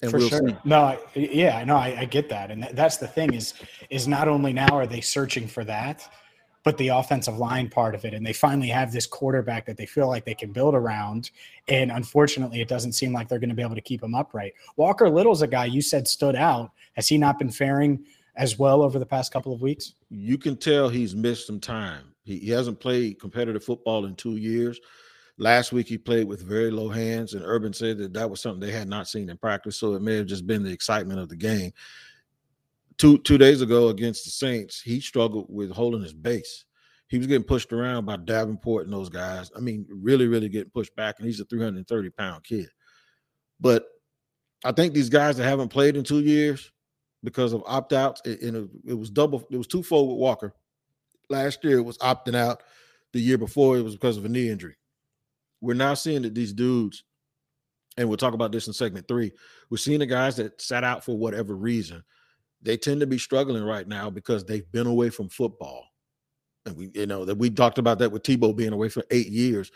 And 0.01 0.11
For 0.11 0.17
we'll 0.17 0.29
sure. 0.29 0.49
See. 0.49 0.55
No, 0.65 0.81
I, 0.81 0.99
yeah, 1.15 1.63
no, 1.63 1.75
I, 1.77 1.95
I 1.99 2.05
get 2.05 2.29
that, 2.29 2.51
and 2.51 2.67
that's 2.73 2.97
the 2.97 3.07
thing 3.07 3.33
is 3.33 3.53
is 3.89 4.07
not 4.07 4.27
only 4.27 4.53
now 4.53 4.75
are 4.75 4.87
they 4.87 5.01
searching 5.01 5.47
for 5.47 5.63
that, 5.65 6.09
but 6.63 6.77
the 6.77 6.87
offensive 6.87 7.37
line 7.37 7.69
part 7.69 7.93
of 7.93 8.05
it. 8.05 8.13
And 8.13 8.25
they 8.25 8.33
finally 8.33 8.69
have 8.69 8.91
this 8.91 9.05
quarterback 9.05 9.65
that 9.65 9.77
they 9.77 9.85
feel 9.85 10.07
like 10.07 10.25
they 10.25 10.33
can 10.33 10.51
build 10.51 10.75
around. 10.75 11.31
And 11.67 11.91
unfortunately, 11.91 12.61
it 12.61 12.67
doesn't 12.67 12.93
seem 12.93 13.13
like 13.13 13.27
they're 13.27 13.39
going 13.39 13.49
to 13.49 13.55
be 13.55 13.61
able 13.61 13.75
to 13.75 13.81
keep 13.81 14.01
him 14.01 14.15
upright. 14.15 14.53
Walker 14.77 15.09
Little's 15.09 15.41
a 15.41 15.47
guy 15.47 15.65
you 15.65 15.81
said 15.81 16.07
stood 16.07 16.35
out. 16.35 16.71
Has 16.93 17.07
he 17.07 17.17
not 17.17 17.37
been 17.37 17.51
faring 17.51 18.05
as 18.35 18.57
well 18.57 18.81
over 18.81 18.99
the 18.99 19.05
past 19.05 19.31
couple 19.31 19.53
of 19.53 19.61
weeks? 19.61 19.93
You 20.09 20.37
can 20.37 20.57
tell 20.57 20.89
he's 20.89 21.15
missed 21.15 21.47
some 21.47 21.59
time. 21.59 22.13
He, 22.23 22.39
he 22.39 22.49
hasn't 22.49 22.79
played 22.79 23.19
competitive 23.19 23.63
football 23.63 24.05
in 24.05 24.15
two 24.15 24.37
years. 24.37 24.79
Last 25.37 25.71
week 25.71 25.87
he 25.87 25.97
played 25.97 26.27
with 26.27 26.41
very 26.41 26.69
low 26.69 26.89
hands, 26.89 27.33
and 27.33 27.43
Urban 27.43 27.73
said 27.73 27.97
that 27.97 28.13
that 28.13 28.29
was 28.29 28.39
something 28.39 28.59
they 28.59 28.71
had 28.71 28.87
not 28.87 29.07
seen 29.07 29.29
in 29.29 29.37
practice. 29.37 29.77
So 29.77 29.95
it 29.95 30.01
may 30.01 30.15
have 30.15 30.27
just 30.27 30.45
been 30.45 30.63
the 30.63 30.71
excitement 30.71 31.19
of 31.19 31.29
the 31.29 31.35
game. 31.35 31.71
Two 32.97 33.17
two 33.17 33.39
days 33.39 33.61
ago 33.61 33.89
against 33.89 34.25
the 34.25 34.31
Saints, 34.31 34.79
he 34.79 34.99
struggled 34.99 35.47
with 35.49 35.71
holding 35.71 36.03
his 36.03 36.13
base. 36.13 36.65
He 37.07 37.17
was 37.17 37.27
getting 37.27 37.45
pushed 37.45 37.73
around 37.73 38.05
by 38.05 38.17
Davenport 38.17 38.85
and 38.85 38.93
those 38.93 39.09
guys. 39.09 39.51
I 39.55 39.59
mean, 39.59 39.85
really, 39.89 40.27
really 40.27 40.49
getting 40.49 40.71
pushed 40.71 40.95
back, 40.95 41.15
and 41.17 41.27
he's 41.27 41.39
a 41.39 41.45
330 41.45 42.09
pound 42.11 42.43
kid. 42.43 42.69
But 43.59 43.85
I 44.63 44.71
think 44.71 44.93
these 44.93 45.09
guys 45.09 45.37
that 45.37 45.43
haven't 45.43 45.69
played 45.69 45.97
in 45.97 46.03
two 46.03 46.21
years, 46.21 46.71
because 47.23 47.53
of 47.53 47.63
opt 47.65 47.93
outs. 47.93 48.21
And 48.25 48.55
it, 48.55 48.69
it 48.85 48.93
was 48.93 49.09
double, 49.09 49.45
it 49.49 49.57
was 49.57 49.67
twofold 49.67 50.09
with 50.09 50.17
Walker. 50.17 50.53
Last 51.29 51.63
year 51.63 51.77
it 51.77 51.83
was 51.83 51.97
opting 51.99 52.35
out. 52.35 52.63
The 53.13 53.19
year 53.19 53.37
before 53.37 53.77
it 53.77 53.83
was 53.83 53.93
because 53.93 54.17
of 54.17 54.25
a 54.25 54.29
knee 54.29 54.49
injury. 54.49 54.75
We're 55.61 55.75
now 55.75 55.93
seeing 55.93 56.23
that 56.23 56.33
these 56.33 56.51
dudes, 56.51 57.03
and 57.95 58.09
we'll 58.09 58.17
talk 58.17 58.33
about 58.33 58.51
this 58.51 58.65
in 58.65 58.73
segment 58.73 59.07
three. 59.07 59.31
We're 59.69 59.77
seeing 59.77 59.99
the 59.99 60.07
guys 60.07 60.35
that 60.37 60.59
sat 60.59 60.83
out 60.83 61.05
for 61.05 61.15
whatever 61.15 61.55
reason. 61.55 62.03
They 62.63 62.75
tend 62.75 63.01
to 63.01 63.07
be 63.07 63.19
struggling 63.19 63.63
right 63.63 63.87
now 63.87 64.09
because 64.09 64.45
they've 64.45 64.69
been 64.71 64.87
away 64.87 65.11
from 65.11 65.29
football. 65.29 65.85
And 66.65 66.75
we, 66.75 66.89
you 66.95 67.05
know, 67.05 67.23
that 67.25 67.37
we 67.37 67.51
talked 67.51 67.77
about 67.77 67.99
that 67.99 68.11
with 68.11 68.23
Tebow 68.23 68.55
being 68.55 68.73
away 68.73 68.89
for 68.89 69.03
eight 69.11 69.27
years. 69.27 69.71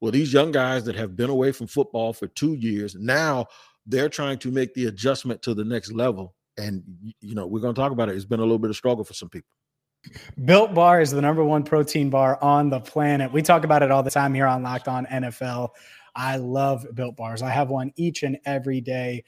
Well, 0.00 0.12
these 0.12 0.32
young 0.32 0.50
guys 0.50 0.84
that 0.84 0.96
have 0.96 1.14
been 1.14 1.28
away 1.28 1.52
from 1.52 1.66
football 1.66 2.14
for 2.14 2.28
two 2.28 2.54
years 2.54 2.94
now 2.94 3.48
they're 3.88 4.10
trying 4.10 4.38
to 4.38 4.50
make 4.50 4.74
the 4.74 4.86
adjustment 4.86 5.42
to 5.42 5.54
the 5.54 5.64
next 5.64 5.92
level 5.92 6.34
and 6.58 6.82
you 7.20 7.34
know 7.34 7.46
we're 7.46 7.60
going 7.60 7.74
to 7.74 7.80
talk 7.80 7.92
about 7.92 8.08
it. 8.08 8.16
It's 8.16 8.24
been 8.24 8.40
a 8.40 8.44
little 8.44 8.58
bit 8.58 8.70
of 8.70 8.76
struggle 8.76 9.04
for 9.04 9.14
some 9.14 9.28
people. 9.28 9.48
Built 10.44 10.74
Bar 10.74 11.00
is 11.00 11.10
the 11.10 11.20
number 11.20 11.44
one 11.44 11.64
protein 11.64 12.10
bar 12.10 12.42
on 12.42 12.70
the 12.70 12.80
planet. 12.80 13.32
We 13.32 13.42
talk 13.42 13.64
about 13.64 13.82
it 13.82 13.90
all 13.90 14.02
the 14.02 14.10
time 14.10 14.34
here 14.34 14.46
on 14.46 14.62
Locked 14.62 14.88
On 14.88 15.06
NFL. 15.06 15.70
I 16.14 16.36
love 16.36 16.86
Built 16.94 17.16
Bars. 17.16 17.42
I 17.42 17.50
have 17.50 17.68
one 17.68 17.92
each 17.96 18.22
and 18.22 18.38
every 18.44 18.80
day. 18.80 19.24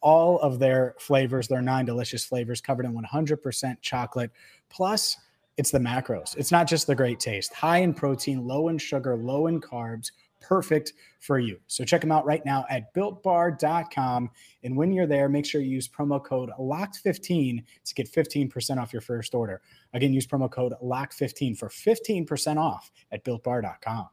All 0.00 0.38
of 0.40 0.58
their 0.58 0.94
flavors, 0.98 1.48
their 1.48 1.62
nine 1.62 1.84
delicious 1.84 2.24
flavors, 2.24 2.60
covered 2.60 2.86
in 2.86 2.92
100% 2.92 3.76
chocolate. 3.80 4.30
Plus, 4.68 5.16
it's 5.56 5.70
the 5.70 5.78
macros. 5.78 6.36
It's 6.36 6.50
not 6.50 6.66
just 6.66 6.86
the 6.86 6.94
great 6.94 7.20
taste. 7.20 7.52
High 7.52 7.78
in 7.78 7.94
protein, 7.94 8.46
low 8.46 8.68
in 8.68 8.78
sugar, 8.78 9.16
low 9.16 9.46
in 9.46 9.60
carbs 9.60 10.10
perfect 10.42 10.92
for 11.20 11.38
you. 11.38 11.58
So 11.66 11.84
check 11.84 12.00
them 12.00 12.12
out 12.12 12.26
right 12.26 12.44
now 12.44 12.64
at 12.68 12.92
builtbar.com. 12.94 14.30
And 14.64 14.76
when 14.76 14.92
you're 14.92 15.06
there, 15.06 15.28
make 15.28 15.46
sure 15.46 15.60
you 15.60 15.70
use 15.70 15.88
promo 15.88 16.22
code 16.22 16.50
LOCKED15 16.58 17.62
to 17.84 17.94
get 17.94 18.12
15% 18.12 18.78
off 18.78 18.92
your 18.92 19.02
first 19.02 19.34
order. 19.34 19.62
Again, 19.94 20.12
use 20.12 20.26
promo 20.26 20.50
code 20.50 20.74
LOCK15 20.82 21.56
for 21.56 21.68
15% 21.68 22.56
off 22.58 22.90
at 23.10 23.24
builtbar.com. 23.24 24.08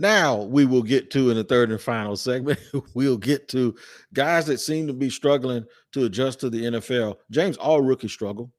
Now 0.00 0.36
we 0.36 0.64
will 0.64 0.84
get 0.84 1.10
to 1.10 1.30
in 1.30 1.36
the 1.36 1.42
third 1.42 1.72
and 1.72 1.80
final 1.80 2.16
segment. 2.16 2.60
we'll 2.94 3.18
get 3.18 3.48
to 3.48 3.74
guys 4.14 4.46
that 4.46 4.60
seem 4.60 4.86
to 4.86 4.92
be 4.92 5.10
struggling 5.10 5.66
to 5.92 6.04
adjust 6.04 6.38
to 6.40 6.50
the 6.50 6.62
NFL. 6.62 7.16
James, 7.32 7.56
all 7.56 7.80
rookies 7.80 8.12
struggle. 8.12 8.52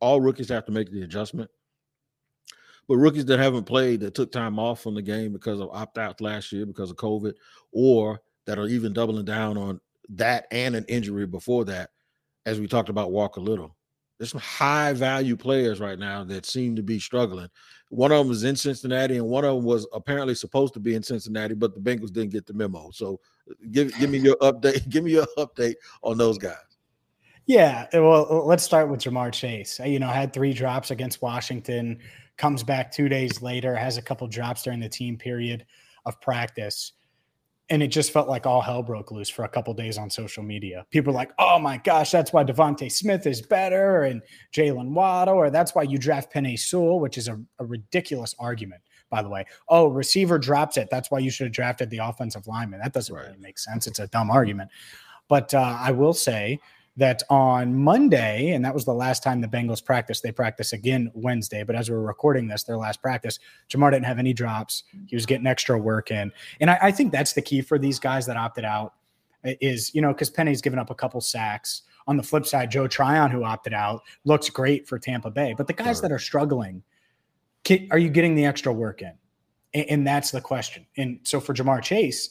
All 0.00 0.20
rookies 0.20 0.48
have 0.48 0.66
to 0.66 0.72
make 0.72 0.90
the 0.90 1.02
adjustment. 1.02 1.48
But 2.88 2.96
rookies 2.96 3.24
that 3.26 3.38
haven't 3.38 3.64
played 3.64 4.00
that 4.00 4.14
took 4.14 4.30
time 4.30 4.58
off 4.58 4.82
from 4.82 4.94
the 4.94 5.02
game 5.02 5.32
because 5.32 5.60
of 5.60 5.70
opt 5.72 5.98
outs 5.98 6.20
last 6.20 6.52
year 6.52 6.66
because 6.66 6.90
of 6.90 6.96
COVID, 6.96 7.32
or 7.72 8.20
that 8.46 8.58
are 8.58 8.68
even 8.68 8.92
doubling 8.92 9.24
down 9.24 9.56
on 9.56 9.80
that 10.10 10.46
and 10.50 10.76
an 10.76 10.84
injury 10.88 11.26
before 11.26 11.64
that, 11.64 11.90
as 12.46 12.60
we 12.60 12.66
talked 12.66 12.88
about 12.88 13.12
Walker 13.12 13.40
Little. 13.40 13.74
There's 14.18 14.30
some 14.30 14.40
high 14.40 14.92
value 14.92 15.36
players 15.36 15.80
right 15.80 15.98
now 15.98 16.22
that 16.24 16.46
seem 16.46 16.76
to 16.76 16.82
be 16.82 17.00
struggling. 17.00 17.48
One 17.88 18.12
of 18.12 18.24
them 18.24 18.32
is 18.32 18.44
in 18.44 18.54
Cincinnati, 18.54 19.16
and 19.16 19.26
one 19.26 19.44
of 19.44 19.56
them 19.56 19.64
was 19.64 19.86
apparently 19.92 20.34
supposed 20.34 20.74
to 20.74 20.80
be 20.80 20.94
in 20.94 21.02
Cincinnati, 21.02 21.54
but 21.54 21.74
the 21.74 21.80
Bengals 21.80 22.12
didn't 22.12 22.30
get 22.30 22.46
the 22.46 22.54
memo. 22.54 22.90
So, 22.92 23.20
give 23.70 23.96
give 23.98 24.10
me 24.10 24.18
your 24.18 24.36
update. 24.36 24.88
Give 24.88 25.04
me 25.04 25.12
your 25.12 25.26
update 25.36 25.74
on 26.02 26.16
those 26.16 26.38
guys. 26.38 26.56
Yeah, 27.46 27.86
well, 27.92 28.46
let's 28.46 28.64
start 28.64 28.88
with 28.88 29.00
Ja'Marr 29.00 29.32
Chase. 29.32 29.78
You 29.84 29.98
know, 29.98 30.08
had 30.08 30.32
three 30.32 30.54
drops 30.54 30.90
against 30.90 31.20
Washington, 31.20 31.98
comes 32.36 32.62
back 32.62 32.90
two 32.90 33.08
days 33.08 33.42
later, 33.42 33.74
has 33.74 33.96
a 33.96 34.02
couple 34.02 34.26
drops 34.26 34.62
during 34.62 34.80
the 34.80 34.88
team 34.88 35.16
period 35.16 35.64
of 36.06 36.20
practice. 36.20 36.92
And 37.70 37.82
it 37.82 37.88
just 37.88 38.12
felt 38.12 38.28
like 38.28 38.46
all 38.46 38.60
hell 38.60 38.82
broke 38.82 39.10
loose 39.10 39.30
for 39.30 39.44
a 39.44 39.48
couple 39.48 39.72
days 39.72 39.96
on 39.96 40.10
social 40.10 40.42
media. 40.42 40.84
People 40.90 41.12
were 41.12 41.16
like, 41.16 41.32
oh 41.38 41.58
my 41.58 41.78
gosh, 41.78 42.10
that's 42.10 42.30
why 42.30 42.44
DeVonta 42.44 42.92
Smith 42.92 43.26
is 43.26 43.40
better 43.40 44.02
and 44.02 44.20
Jaylen 44.52 44.90
Waddle, 44.90 45.34
or 45.34 45.48
that's 45.48 45.74
why 45.74 45.82
you 45.82 45.96
draft 45.96 46.30
Penei 46.30 46.58
Sewell, 46.58 47.00
which 47.00 47.16
is 47.16 47.28
a, 47.28 47.40
a 47.58 47.64
ridiculous 47.64 48.34
argument, 48.38 48.82
by 49.08 49.22
the 49.22 49.30
way. 49.30 49.46
Oh, 49.68 49.86
receiver 49.86 50.38
drops 50.38 50.76
it. 50.76 50.88
That's 50.90 51.10
why 51.10 51.20
you 51.20 51.30
should 51.30 51.46
have 51.46 51.54
drafted 51.54 51.88
the 51.88 51.98
offensive 51.98 52.46
lineman. 52.46 52.80
That 52.80 52.92
doesn't 52.92 53.14
right. 53.14 53.28
really 53.28 53.38
make 53.38 53.58
sense. 53.58 53.86
It's 53.86 53.98
a 53.98 54.08
dumb 54.08 54.30
argument. 54.30 54.70
But 55.28 55.54
uh, 55.54 55.78
I 55.80 55.90
will 55.90 56.12
say 56.12 56.60
that 56.96 57.22
on 57.28 57.74
Monday, 57.74 58.50
and 58.50 58.64
that 58.64 58.72
was 58.72 58.84
the 58.84 58.94
last 58.94 59.22
time 59.22 59.40
the 59.40 59.48
Bengals 59.48 59.84
practiced. 59.84 60.22
They 60.22 60.30
practice 60.30 60.72
again 60.72 61.10
Wednesday, 61.14 61.64
but 61.64 61.74
as 61.74 61.90
we're 61.90 62.00
recording 62.00 62.46
this, 62.46 62.62
their 62.62 62.76
last 62.76 63.02
practice, 63.02 63.38
Ja'Marr 63.68 63.90
didn't 63.90 64.06
have 64.06 64.18
any 64.18 64.32
drops. 64.32 64.84
He 65.06 65.16
was 65.16 65.26
getting 65.26 65.46
extra 65.46 65.76
work 65.78 66.10
in, 66.10 66.30
and 66.60 66.70
I, 66.70 66.78
I 66.82 66.90
think 66.92 67.12
that's 67.12 67.32
the 67.32 67.42
key 67.42 67.62
for 67.62 67.78
these 67.78 67.98
guys 67.98 68.26
that 68.26 68.36
opted 68.36 68.64
out. 68.64 68.94
Is 69.60 69.94
you 69.94 70.00
know 70.00 70.12
because 70.12 70.30
Penny's 70.30 70.62
given 70.62 70.78
up 70.78 70.90
a 70.90 70.94
couple 70.94 71.20
sacks. 71.20 71.82
On 72.06 72.18
the 72.18 72.22
flip 72.22 72.44
side, 72.44 72.70
Joe 72.70 72.86
Tryon, 72.86 73.30
who 73.30 73.44
opted 73.44 73.72
out, 73.72 74.02
looks 74.24 74.50
great 74.50 74.86
for 74.86 74.98
Tampa 74.98 75.30
Bay. 75.30 75.54
But 75.56 75.66
the 75.66 75.72
guys 75.72 75.96
sure. 75.96 76.02
that 76.02 76.12
are 76.12 76.18
struggling, 76.18 76.82
are 77.90 77.96
you 77.96 78.10
getting 78.10 78.34
the 78.34 78.44
extra 78.44 78.74
work 78.74 79.00
in? 79.00 79.14
And, 79.72 79.86
and 79.88 80.06
that's 80.06 80.30
the 80.30 80.42
question. 80.42 80.86
And 80.98 81.20
so 81.22 81.40
for 81.40 81.54
Ja'Marr 81.54 81.80
Chase, 81.82 82.28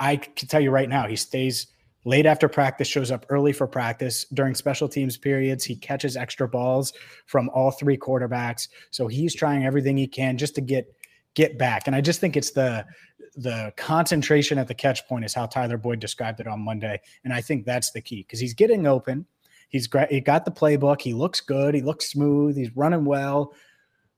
I 0.00 0.16
can 0.16 0.48
tell 0.48 0.60
you 0.60 0.72
right 0.72 0.88
now, 0.88 1.06
he 1.06 1.14
stays 1.14 1.68
late 2.06 2.24
after 2.24 2.48
practice, 2.48 2.88
shows 2.88 3.10
up 3.10 3.26
early 3.28 3.52
for 3.52 3.66
practice. 3.66 4.24
During 4.32 4.54
special 4.54 4.88
teams 4.88 5.18
periods, 5.18 5.64
he 5.64 5.76
catches 5.76 6.16
extra 6.16 6.48
balls 6.48 6.94
from 7.26 7.50
all 7.50 7.72
three 7.72 7.98
quarterbacks. 7.98 8.68
So 8.90 9.08
he's 9.08 9.34
trying 9.34 9.66
everything 9.66 9.96
he 9.96 10.06
can 10.06 10.38
just 10.38 10.54
to 10.54 10.62
get 10.62 10.90
get 11.34 11.58
back. 11.58 11.86
And 11.86 11.94
I 11.94 12.00
just 12.00 12.20
think 12.20 12.36
it's 12.36 12.52
the 12.52 12.86
the 13.34 13.72
concentration 13.76 14.56
at 14.56 14.68
the 14.68 14.74
catch 14.74 15.06
point 15.06 15.24
is 15.24 15.34
how 15.34 15.44
Tyler 15.44 15.76
Boyd 15.76 16.00
described 16.00 16.40
it 16.40 16.46
on 16.46 16.64
Monday. 16.64 16.98
And 17.24 17.34
I 17.34 17.42
think 17.42 17.66
that's 17.66 17.90
the 17.90 18.00
key 18.00 18.22
because 18.22 18.40
he's 18.40 18.54
getting 18.54 18.86
open. 18.86 19.26
He's 19.68 19.86
great. 19.86 20.10
He 20.10 20.20
got 20.20 20.44
the 20.44 20.50
playbook. 20.50 21.02
He 21.02 21.12
looks 21.12 21.40
good. 21.40 21.74
He 21.74 21.82
looks 21.82 22.10
smooth. 22.10 22.56
He's 22.56 22.74
running 22.74 23.04
well. 23.04 23.52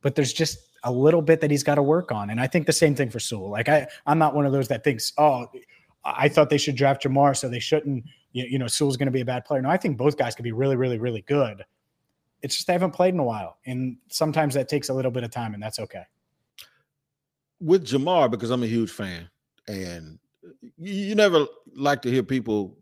But 0.02 0.14
there's 0.14 0.32
just 0.32 0.58
a 0.84 0.92
little 0.92 1.22
bit 1.22 1.40
that 1.40 1.50
he's 1.50 1.64
got 1.64 1.76
to 1.76 1.82
work 1.82 2.12
on. 2.12 2.30
And 2.30 2.40
I 2.40 2.46
think 2.46 2.66
the 2.66 2.72
same 2.72 2.94
thing 2.94 3.10
for 3.10 3.18
Sewell. 3.18 3.50
Like 3.50 3.68
I, 3.68 3.88
I'm 4.06 4.18
not 4.18 4.34
one 4.34 4.46
of 4.46 4.52
those 4.52 4.68
that 4.68 4.84
thinks, 4.84 5.12
oh, 5.18 5.46
I 6.04 6.28
thought 6.28 6.50
they 6.50 6.58
should 6.58 6.76
draft 6.76 7.02
Ja'Marr, 7.04 7.36
so 7.36 7.48
they 7.48 7.58
shouldn't. 7.58 8.04
You, 8.32 8.44
you 8.44 8.58
know, 8.58 8.66
Sewell's 8.66 8.96
going 8.96 9.06
to 9.06 9.12
be 9.12 9.20
a 9.20 9.26
bad 9.26 9.44
player. 9.44 9.62
No, 9.62 9.70
I 9.70 9.76
think 9.76 9.96
both 9.96 10.16
guys 10.16 10.34
could 10.34 10.44
be 10.44 10.52
really, 10.52 10.76
really, 10.76 10.98
really 10.98 11.22
good. 11.22 11.64
It's 12.42 12.54
just 12.54 12.66
they 12.66 12.72
haven't 12.72 12.92
played 12.92 13.14
in 13.14 13.20
a 13.20 13.24
while, 13.24 13.58
and 13.66 13.96
sometimes 14.08 14.54
that 14.54 14.68
takes 14.68 14.88
a 14.88 14.94
little 14.94 15.10
bit 15.10 15.24
of 15.24 15.30
time, 15.30 15.54
and 15.54 15.62
that's 15.62 15.78
okay. 15.80 16.04
With 17.60 17.86
Ja'Marr, 17.86 18.30
because 18.30 18.50
I'm 18.50 18.62
a 18.62 18.68
huge 18.68 18.90
fan, 18.90 19.28
and 19.66 20.18
you 20.78 21.14
never 21.14 21.46
like 21.74 22.02
to 22.02 22.10
hear 22.10 22.22
people 22.22 22.76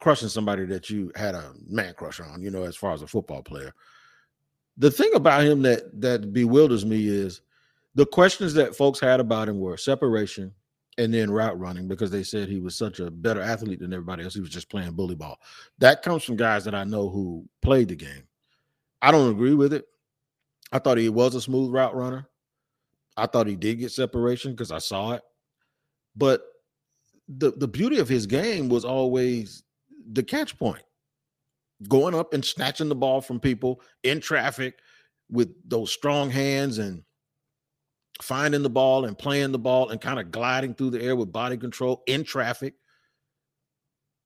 crushing 0.00 0.28
somebody 0.28 0.64
that 0.64 0.90
you 0.90 1.12
had 1.14 1.34
a 1.34 1.52
man 1.68 1.94
crush 1.94 2.20
on. 2.20 2.42
You 2.42 2.50
know, 2.50 2.64
as 2.64 2.76
far 2.76 2.92
as 2.92 3.02
a 3.02 3.06
football 3.06 3.42
player. 3.42 3.72
The 4.76 4.90
thing 4.90 5.10
about 5.14 5.44
him 5.44 5.62
that 5.62 6.00
that 6.00 6.32
bewilders 6.32 6.84
me 6.86 7.06
is 7.06 7.42
the 7.94 8.06
questions 8.06 8.54
that 8.54 8.74
folks 8.74 8.98
had 8.98 9.20
about 9.20 9.48
him 9.48 9.60
were 9.60 9.76
separation, 9.76 10.52
and 10.98 11.14
then 11.14 11.30
route 11.30 11.58
running 11.58 11.88
because 11.88 12.10
they 12.10 12.22
said 12.22 12.48
he 12.48 12.60
was 12.60 12.76
such 12.76 13.00
a 13.00 13.10
better 13.10 13.40
athlete 13.40 13.80
than 13.80 13.92
everybody 13.92 14.24
else. 14.24 14.34
He 14.34 14.40
was 14.40 14.50
just 14.50 14.70
playing 14.70 14.92
bully 14.92 15.14
ball. 15.14 15.38
That 15.78 16.02
comes 16.02 16.24
from 16.24 16.36
guys 16.36 16.64
that 16.64 16.74
I 16.74 16.84
know 16.84 17.08
who 17.08 17.48
played 17.62 17.88
the 17.88 17.96
game. 17.96 18.24
I 19.00 19.10
don't 19.10 19.30
agree 19.30 19.54
with 19.54 19.72
it. 19.72 19.86
I 20.72 20.78
thought 20.78 20.98
he 20.98 21.08
was 21.08 21.34
a 21.34 21.40
smooth 21.40 21.72
route 21.72 21.94
runner. 21.94 22.28
I 23.16 23.26
thought 23.26 23.46
he 23.46 23.56
did 23.56 23.78
get 23.78 23.92
separation 23.92 24.52
because 24.52 24.72
I 24.72 24.78
saw 24.78 25.12
it. 25.12 25.22
But 26.16 26.42
the 27.28 27.52
the 27.52 27.68
beauty 27.68 27.98
of 27.98 28.08
his 28.08 28.26
game 28.26 28.68
was 28.68 28.84
always 28.84 29.62
the 30.12 30.22
catch 30.22 30.58
point. 30.58 30.82
Going 31.88 32.14
up 32.14 32.34
and 32.34 32.44
snatching 32.44 32.88
the 32.88 32.94
ball 32.94 33.20
from 33.20 33.40
people 33.40 33.80
in 34.02 34.20
traffic 34.20 34.78
with 35.30 35.54
those 35.66 35.90
strong 35.90 36.30
hands 36.30 36.78
and 36.78 37.02
finding 38.22 38.62
the 38.62 38.70
ball 38.70 39.04
and 39.04 39.16
playing 39.16 39.52
the 39.52 39.58
ball 39.58 39.90
and 39.90 40.00
kind 40.00 40.18
of 40.18 40.30
gliding 40.30 40.74
through 40.74 40.90
the 40.90 41.02
air 41.02 41.16
with 41.16 41.32
body 41.32 41.56
control 41.56 42.02
in 42.06 42.24
traffic. 42.24 42.74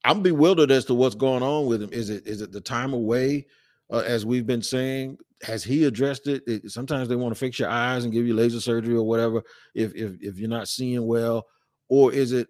I'm 0.05 0.23
bewildered 0.23 0.71
as 0.71 0.85
to 0.87 0.95
what's 0.95 1.15
going 1.15 1.43
on 1.43 1.67
with 1.67 1.83
him. 1.83 1.91
Is 1.93 2.11
it 2.11 2.27
is 2.27 2.41
it 2.43 2.53
the 2.53 2.61
time 2.61 2.93
away, 2.93 3.47
uh, 3.91 4.03
as 4.07 4.27
we've 4.27 4.47
been 4.47 4.63
saying? 4.63 5.19
Has 5.43 5.65
he 5.65 5.85
addressed 5.85 6.27
it? 6.27 6.43
it? 6.47 6.71
Sometimes 6.71 7.09
they 7.09 7.17
want 7.17 7.35
to 7.35 7.39
fix 7.39 7.59
your 7.59 7.71
eyes 7.71 8.05
and 8.05 8.13
give 8.13 8.27
you 8.27 8.35
laser 8.35 8.61
surgery 8.61 8.95
or 8.95 9.05
whatever 9.05 9.43
if 9.75 9.95
if 9.95 10.13
if 10.21 10.39
you're 10.39 10.49
not 10.49 10.69
seeing 10.69 11.07
well, 11.07 11.47
or 11.89 12.13
is 12.13 12.33
it 12.33 12.49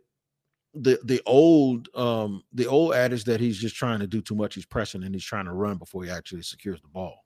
the 0.74 0.98
the 1.04 1.22
old 1.26 1.88
um 1.94 2.42
the 2.52 2.66
old 2.66 2.94
adage 2.94 3.24
that 3.24 3.40
he's 3.40 3.58
just 3.58 3.76
trying 3.76 4.00
to 4.00 4.06
do 4.06 4.20
too 4.20 4.34
much? 4.34 4.56
He's 4.56 4.66
pressing 4.66 5.04
and 5.04 5.14
he's 5.14 5.24
trying 5.24 5.44
to 5.44 5.52
run 5.52 5.78
before 5.78 6.04
he 6.04 6.10
actually 6.10 6.42
secures 6.42 6.80
the 6.80 6.88
ball. 6.88 7.23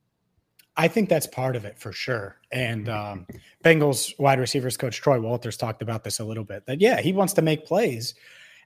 I 0.80 0.86
think 0.86 1.08
that's 1.08 1.26
part 1.26 1.56
of 1.56 1.64
it 1.64 1.76
for 1.76 1.90
sure. 1.90 2.36
And 2.52 2.88
um, 2.88 3.26
Bengals 3.64 4.16
wide 4.18 4.38
receivers 4.38 4.76
coach 4.76 5.00
Troy 5.00 5.20
Walters 5.20 5.56
talked 5.56 5.82
about 5.82 6.04
this 6.04 6.20
a 6.20 6.24
little 6.24 6.44
bit 6.44 6.66
that, 6.66 6.80
yeah, 6.80 7.00
he 7.00 7.12
wants 7.12 7.32
to 7.34 7.42
make 7.42 7.66
plays. 7.66 8.14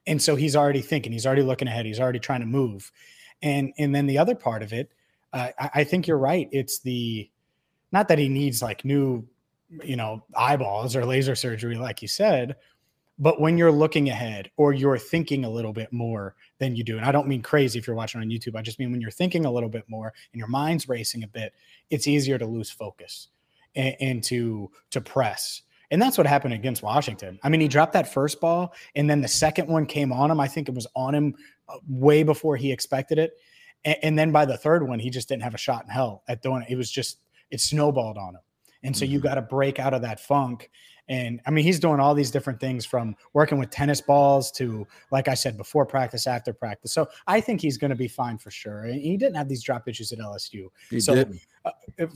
And 0.06 0.20
so 0.20 0.36
he's 0.36 0.54
already 0.54 0.82
thinking, 0.82 1.10
he's 1.10 1.26
already 1.26 1.42
looking 1.42 1.68
ahead, 1.68 1.86
he's 1.86 1.98
already 1.98 2.18
trying 2.18 2.40
to 2.40 2.46
move. 2.46 2.92
And, 3.40 3.72
and 3.78 3.94
then 3.94 4.06
the 4.06 4.18
other 4.18 4.34
part 4.34 4.62
of 4.62 4.74
it, 4.74 4.92
uh, 5.32 5.48
I, 5.58 5.70
I 5.76 5.84
think 5.84 6.06
you're 6.06 6.18
right. 6.18 6.48
It's 6.52 6.80
the, 6.80 7.30
not 7.92 8.08
that 8.08 8.18
he 8.18 8.28
needs 8.28 8.60
like 8.60 8.84
new, 8.84 9.26
you 9.82 9.96
know, 9.96 10.22
eyeballs 10.36 10.94
or 10.94 11.06
laser 11.06 11.34
surgery, 11.34 11.76
like 11.76 12.02
you 12.02 12.08
said, 12.08 12.56
but 13.22 13.40
when 13.40 13.56
you're 13.56 13.70
looking 13.70 14.08
ahead 14.08 14.50
or 14.56 14.72
you're 14.72 14.98
thinking 14.98 15.44
a 15.44 15.48
little 15.48 15.72
bit 15.72 15.92
more 15.92 16.34
than 16.58 16.74
you 16.74 16.82
do, 16.82 16.96
and 16.96 17.06
I 17.06 17.12
don't 17.12 17.28
mean 17.28 17.40
crazy 17.40 17.78
if 17.78 17.86
you're 17.86 17.94
watching 17.94 18.20
on 18.20 18.26
YouTube, 18.26 18.56
I 18.56 18.62
just 18.62 18.80
mean 18.80 18.90
when 18.90 19.00
you're 19.00 19.12
thinking 19.12 19.44
a 19.44 19.52
little 19.52 19.68
bit 19.68 19.84
more 19.86 20.12
and 20.32 20.38
your 20.40 20.48
mind's 20.48 20.88
racing 20.88 21.22
a 21.22 21.28
bit, 21.28 21.54
it's 21.88 22.08
easier 22.08 22.36
to 22.36 22.46
lose 22.46 22.68
focus 22.68 23.28
and, 23.76 23.94
and 24.00 24.24
to 24.24 24.72
to 24.90 25.00
press. 25.00 25.62
And 25.92 26.02
that's 26.02 26.18
what 26.18 26.26
happened 26.26 26.54
against 26.54 26.82
Washington. 26.82 27.38
I 27.44 27.48
mean, 27.48 27.60
he 27.60 27.68
dropped 27.68 27.92
that 27.92 28.12
first 28.12 28.40
ball, 28.40 28.74
and 28.96 29.08
then 29.08 29.20
the 29.20 29.28
second 29.28 29.68
one 29.68 29.86
came 29.86 30.12
on 30.12 30.28
him. 30.28 30.40
I 30.40 30.48
think 30.48 30.68
it 30.68 30.74
was 30.74 30.88
on 30.96 31.14
him 31.14 31.36
uh, 31.68 31.76
way 31.88 32.24
before 32.24 32.56
he 32.56 32.72
expected 32.72 33.20
it. 33.20 33.34
And, 33.84 33.96
and 34.02 34.18
then 34.18 34.32
by 34.32 34.46
the 34.46 34.56
third 34.56 34.88
one, 34.88 34.98
he 34.98 35.10
just 35.10 35.28
didn't 35.28 35.44
have 35.44 35.54
a 35.54 35.58
shot 35.58 35.84
in 35.84 35.90
hell 35.90 36.24
at 36.26 36.42
doing 36.42 36.62
it. 36.62 36.72
It 36.72 36.76
was 36.76 36.90
just 36.90 37.20
it 37.52 37.60
snowballed 37.60 38.18
on 38.18 38.34
him. 38.34 38.40
And 38.82 38.96
so 38.96 39.04
mm-hmm. 39.04 39.12
you 39.12 39.20
got 39.20 39.36
to 39.36 39.42
break 39.42 39.78
out 39.78 39.94
of 39.94 40.02
that 40.02 40.18
funk 40.18 40.70
and 41.08 41.40
I 41.46 41.50
mean, 41.50 41.64
he's 41.64 41.80
doing 41.80 42.00
all 42.00 42.14
these 42.14 42.30
different 42.30 42.60
things 42.60 42.86
from 42.86 43.16
working 43.32 43.58
with 43.58 43.70
tennis 43.70 44.00
balls 44.00 44.52
to, 44.52 44.86
like 45.10 45.26
I 45.28 45.34
said, 45.34 45.56
before 45.56 45.84
practice, 45.84 46.26
after 46.26 46.52
practice. 46.52 46.92
So 46.92 47.08
I 47.26 47.40
think 47.40 47.60
he's 47.60 47.76
going 47.76 47.90
to 47.90 47.96
be 47.96 48.08
fine 48.08 48.38
for 48.38 48.50
sure. 48.50 48.84
And 48.84 49.00
he 49.00 49.16
didn't 49.16 49.34
have 49.34 49.48
these 49.48 49.62
drop 49.62 49.88
issues 49.88 50.12
at 50.12 50.20
LSU. 50.20 50.68
He 50.90 51.00
so 51.00 51.14
didn't. 51.14 51.40
Uh, 51.64 51.70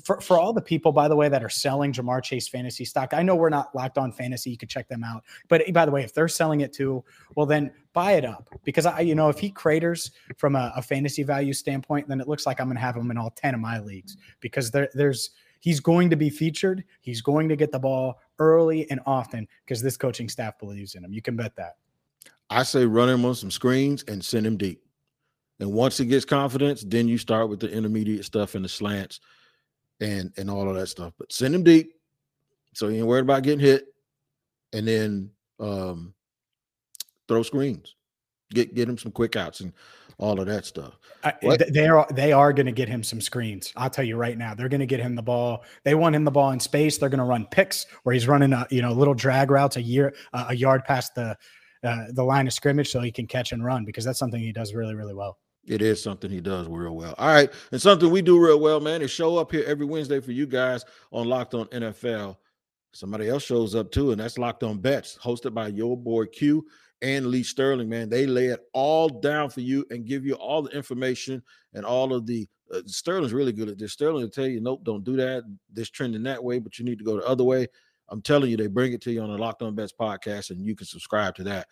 for, 0.05 0.21
for 0.21 0.39
all 0.39 0.53
the 0.53 0.63
people, 0.63 0.93
by 0.93 1.09
the 1.09 1.17
way, 1.17 1.29
that 1.29 1.43
are 1.43 1.49
selling 1.49 1.93
Ja'Marr 1.93 2.23
Chase 2.23 2.49
fantasy 2.49 2.85
stock, 2.85 3.13
I 3.13 3.23
know 3.23 3.35
we're 3.35 3.49
not 3.49 3.75
locked 3.75 3.99
on 3.99 4.13
fantasy. 4.13 4.51
You 4.51 4.57
could 4.57 4.71
check 4.71 4.89
them 4.89 5.03
out. 5.03 5.25
But 5.49 5.73
by 5.73 5.85
the 5.85 5.93
way, 5.93 6.03
if 6.03 6.15
they're 6.15 6.29
selling 6.29 6.61
it 6.61 6.73
too, 6.73 7.05
well, 7.35 7.47
then 7.47 7.73
buy 7.93 8.13
it 8.13 8.25
up 8.25 8.49
because 8.65 8.87
I, 8.87 9.01
you 9.01 9.15
know, 9.15 9.29
if 9.29 9.39
he 9.39 9.51
craters 9.51 10.13
from 10.37 10.55
a, 10.55 10.73
a 10.77 10.83
fantasy 10.83 11.23
value 11.23 11.53
standpoint, 11.53 12.09
then 12.09 12.21
it 12.21 12.29
looks 12.29 12.47
like 12.47 12.61
I'm 12.61 12.67
going 12.67 12.77
to 12.77 12.83
have 12.83 12.97
him 12.97 13.11
in 13.11 13.19
all 13.19 13.31
10 13.31 13.55
of 13.55 13.61
my 13.61 13.81
leagues 13.81 14.17
because 14.41 14.71
there, 14.71 14.89
there's, 14.95 15.31
he's 15.67 15.81
going 15.81 16.09
to 16.09 16.15
be 16.15 16.31
featured. 16.31 16.85
He's 17.01 17.21
going 17.21 17.49
to 17.49 17.57
get 17.57 17.73
the 17.73 17.79
ball 17.81 18.21
early 18.39 18.89
and 18.89 19.01
often 19.05 19.49
because 19.65 19.83
this 19.83 19.97
coaching 19.97 20.29
staff 20.29 20.61
believes 20.61 20.95
in 20.95 21.05
him. 21.05 21.13
You 21.13 21.21
can 21.21 21.35
bet 21.35 21.57
that. 21.57 21.79
I 22.49 22.63
say 22.63 22.87
run 22.87 23.09
him 23.09 23.25
on 23.25 23.35
some 23.35 23.51
screens 23.51 24.05
and 24.07 24.25
send 24.25 24.47
him 24.47 24.57
deep. 24.57 24.81
And 25.59 25.73
once 25.73 25.99
he 25.99 26.05
gets 26.05 26.25
confidence, 26.25 26.85
then 26.87 27.09
you 27.09 27.19
start 27.19 27.49
with 27.49 27.59
the 27.59 27.69
intermediate 27.69 28.25
stuff 28.25 28.55
and 28.55 28.65
the 28.65 28.69
slants 28.69 29.19
and 30.01 30.33
and 30.37 30.49
all 30.49 30.69
of 30.69 30.77
that 30.77 30.87
stuff. 30.87 31.15
But 31.19 31.33
send 31.33 31.53
him 31.53 31.65
deep 31.65 31.95
so 32.73 32.87
he 32.87 32.99
ain't 32.99 33.07
worried 33.09 33.23
about 33.23 33.43
getting 33.43 33.59
hit. 33.59 33.87
And 34.73 34.87
then 34.87 35.31
um 35.59 36.15
throw 37.27 37.43
screens. 37.43 37.97
Get 38.53 38.75
get 38.75 38.89
him 38.89 38.99
some 38.99 39.13
quick 39.13 39.37
outs 39.37 39.61
and 39.61 39.73
all 40.19 40.41
of 40.41 40.47
that 40.47 40.65
stuff. 40.65 40.99
they 41.69 41.89
are 41.89 42.07
they 42.13 42.33
are 42.33 42.53
going 42.53 42.67
to 42.67 42.73
get 42.73 42.89
him 42.89 43.03
some 43.03 43.21
screens. 43.21 43.73
I'll 43.77 43.91
tell 43.91 44.05
you 44.05 44.17
right 44.17 44.39
now, 44.39 44.55
they're 44.55 44.69
going 44.69 44.81
to 44.81 44.87
get 44.87 45.01
him 45.01 45.15
the 45.15 45.23
ball. 45.23 45.65
They 45.85 45.95
want 45.95 46.15
him 46.15 46.25
the 46.25 46.31
ball 46.31 46.53
in 46.53 46.61
space. 46.61 46.99
They're 46.99 47.09
going 47.09 47.19
to 47.19 47.25
run 47.25 47.47
picks 47.51 47.87
where 48.05 48.15
he's 48.15 48.29
running 48.29 48.53
a 48.53 48.67
you 48.71 48.83
know 48.83 48.93
little 48.93 49.15
drag 49.15 49.51
routes 49.51 49.77
a 49.77 49.83
year 49.83 50.15
uh, 50.33 50.47
a 50.49 50.55
yard 50.57 50.85
past 50.85 51.15
the 51.15 51.37
uh, 51.83 52.05
the 52.13 52.23
line 52.23 52.47
of 52.47 52.53
scrimmage 52.53 52.91
so 52.91 53.01
he 53.01 53.13
can 53.13 53.27
catch 53.27 53.53
and 53.53 53.65
run 53.65 53.85
because 53.85 54.05
that's 54.05 54.19
something 54.19 54.41
he 54.41 54.53
does 54.53 54.75
really 54.75 54.95
really 54.95 55.15
well. 55.15 55.39
It 55.67 55.83
is 55.83 56.01
something 56.01 56.31
he 56.31 56.41
does 56.41 56.69
real 56.69 56.95
well. 56.95 57.15
All 57.19 57.29
right, 57.29 57.53
and 57.73 57.83
something 57.83 58.11
we 58.11 58.23
do 58.23 58.39
real 58.39 58.61
well, 58.61 58.81
man, 58.81 59.03
is 59.03 59.11
show 59.11 59.37
up 59.37 59.51
here 59.51 59.65
every 59.67 59.85
Wednesday 59.85 60.21
for 60.21 60.33
you 60.33 60.47
guys 60.47 60.85
on 61.11 61.29
Locked 61.29 61.55
On 61.55 61.67
NFL. 61.67 62.37
Somebody 62.93 63.29
else 63.29 63.43
shows 63.43 63.75
up 63.75 63.91
too, 63.91 64.13
and 64.13 64.21
that's 64.21 64.39
Locked 64.39 64.63
On 64.63 64.79
Bets, 64.79 65.19
hosted 65.21 65.53
by 65.53 65.69
your 65.69 65.97
boy 65.97 66.27
Q 66.27 66.65
and 67.03 67.27
Lee 67.27 67.43
Sterling, 67.43 67.89
man. 67.89 68.09
They 68.09 68.27
lay 68.27 68.47
it 68.47 68.61
all 68.73 69.09
down 69.09 69.51
for 69.51 69.61
you 69.61 69.85
and 69.91 70.07
give 70.07 70.25
you 70.25 70.35
all 70.35 70.63
the 70.63 70.71
information 70.71 71.43
and 71.75 71.85
all 71.85 72.13
of 72.15 72.27
the. 72.27 72.49
Uh, 72.73 72.81
Sterling's 72.87 73.33
really 73.33 73.53
good 73.53 73.69
at 73.69 73.79
this. 73.79 73.93
Sterling 73.93 74.23
will 74.23 74.31
tell 74.31 74.47
you, 74.47 74.61
nope, 74.61 74.83
don't 74.83 75.05
do 75.05 75.15
that. 75.17 75.45
This 75.73 75.89
trending 75.89 76.25
that 76.25 76.43
way, 76.43 76.59
but 76.59 76.79
you 76.79 76.85
need 76.85 76.99
to 76.99 77.05
go 77.05 77.17
the 77.17 77.27
other 77.27 77.45
way. 77.45 77.69
I'm 78.09 78.23
telling 78.23 78.51
you, 78.51 78.57
they 78.57 78.67
bring 78.67 78.93
it 78.93 79.01
to 79.03 79.13
you 79.13 79.21
on 79.21 79.31
the 79.31 79.39
Locked 79.39 79.63
On 79.63 79.75
Bets 79.75 79.93
podcast, 79.99 80.51
and 80.51 80.65
you 80.65 80.75
can 80.75 80.87
subscribe 80.87 81.35
to 81.37 81.45
that 81.45 81.69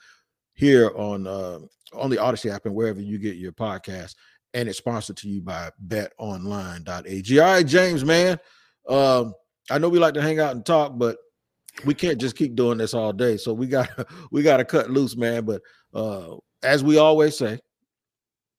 here 0.52 0.92
on 0.96 1.26
uh, 1.26 1.58
on 1.94 2.10
the 2.10 2.18
Odyssey 2.18 2.50
app 2.50 2.66
and 2.66 2.74
wherever 2.74 3.00
you 3.00 3.18
get 3.18 3.36
your 3.36 3.52
podcast. 3.52 4.14
And 4.52 4.68
it's 4.68 4.78
sponsored 4.78 5.16
to 5.18 5.28
you 5.28 5.40
by 5.40 5.70
BetOnline.ag. 5.88 7.40
All 7.40 7.46
right, 7.46 7.66
James, 7.66 8.04
man. 8.04 8.38
Um, 8.88 9.34
I 9.68 9.78
know 9.78 9.88
we 9.88 9.98
like 9.98 10.14
to 10.14 10.22
hang 10.22 10.38
out 10.38 10.54
and 10.54 10.64
talk, 10.64 10.92
but 10.96 11.16
we 11.84 11.94
can't 11.94 12.20
just 12.20 12.36
keep 12.36 12.54
doing 12.54 12.78
this 12.78 12.94
all 12.94 13.12
day. 13.12 13.36
So 13.36 13.52
we 13.52 13.66
got 13.66 13.88
we 14.30 14.42
got 14.42 14.58
to 14.58 14.64
cut 14.64 14.90
loose, 14.90 15.16
man. 15.16 15.44
But 15.44 15.62
uh, 15.92 16.36
as 16.62 16.84
we 16.84 16.98
always 16.98 17.36
say, 17.36 17.58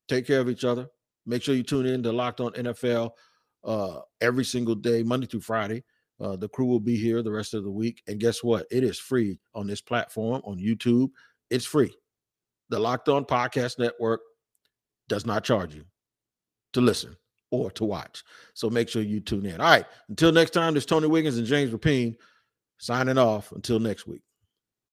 take 0.08 0.28
care 0.28 0.40
of 0.40 0.50
each 0.50 0.64
other. 0.64 0.88
Make 1.26 1.42
sure 1.42 1.56
you 1.56 1.64
tune 1.64 1.86
in 1.86 2.04
to 2.04 2.12
Locked 2.12 2.40
On 2.40 2.52
NFL 2.52 3.12
uh, 3.64 4.00
every 4.22 4.46
single 4.46 4.76
day, 4.76 5.02
Monday 5.04 5.28
through 5.28 5.42
Friday. 5.42 5.84
Uh, 6.20 6.36
the 6.36 6.48
crew 6.48 6.66
will 6.66 6.80
be 6.80 6.96
here 6.96 7.22
the 7.22 7.32
rest 7.32 7.54
of 7.54 7.64
the 7.64 7.72
week. 7.72 8.02
And 8.08 8.20
guess 8.20 8.44
what? 8.44 8.66
It 8.72 8.84
is 8.84 9.00
free 9.00 9.40
on 9.54 9.68
this 9.68 9.82
platform 9.82 10.42
on 10.46 10.58
YouTube. 10.58 11.10
It's 11.50 11.66
free. 11.66 11.94
The 12.70 12.80
Locked 12.80 13.10
On 13.10 13.26
Podcast 13.26 13.80
Network 13.80 14.22
does 15.08 15.26
not 15.26 15.44
charge 15.44 15.76
you 15.76 15.84
to 16.74 16.82
listen 16.82 17.16
or 17.52 17.70
to 17.72 17.86
watch. 17.86 18.24
So 18.54 18.70
make 18.70 18.90
sure 18.90 19.02
you 19.02 19.20
tune 19.20 19.46
in. 19.46 19.60
All 19.60 19.68
right. 19.68 19.86
Until 20.10 20.32
next 20.32 20.52
time, 20.52 20.74
this 20.74 20.86
Tony 20.86 21.08
Wiggins 21.08 21.38
and 21.38 21.46
James 21.46 21.72
Rapien 21.72 22.16
signing 22.78 23.18
off. 23.18 23.52
Until 23.52 23.80
next 23.80 24.08
week. 24.08 24.25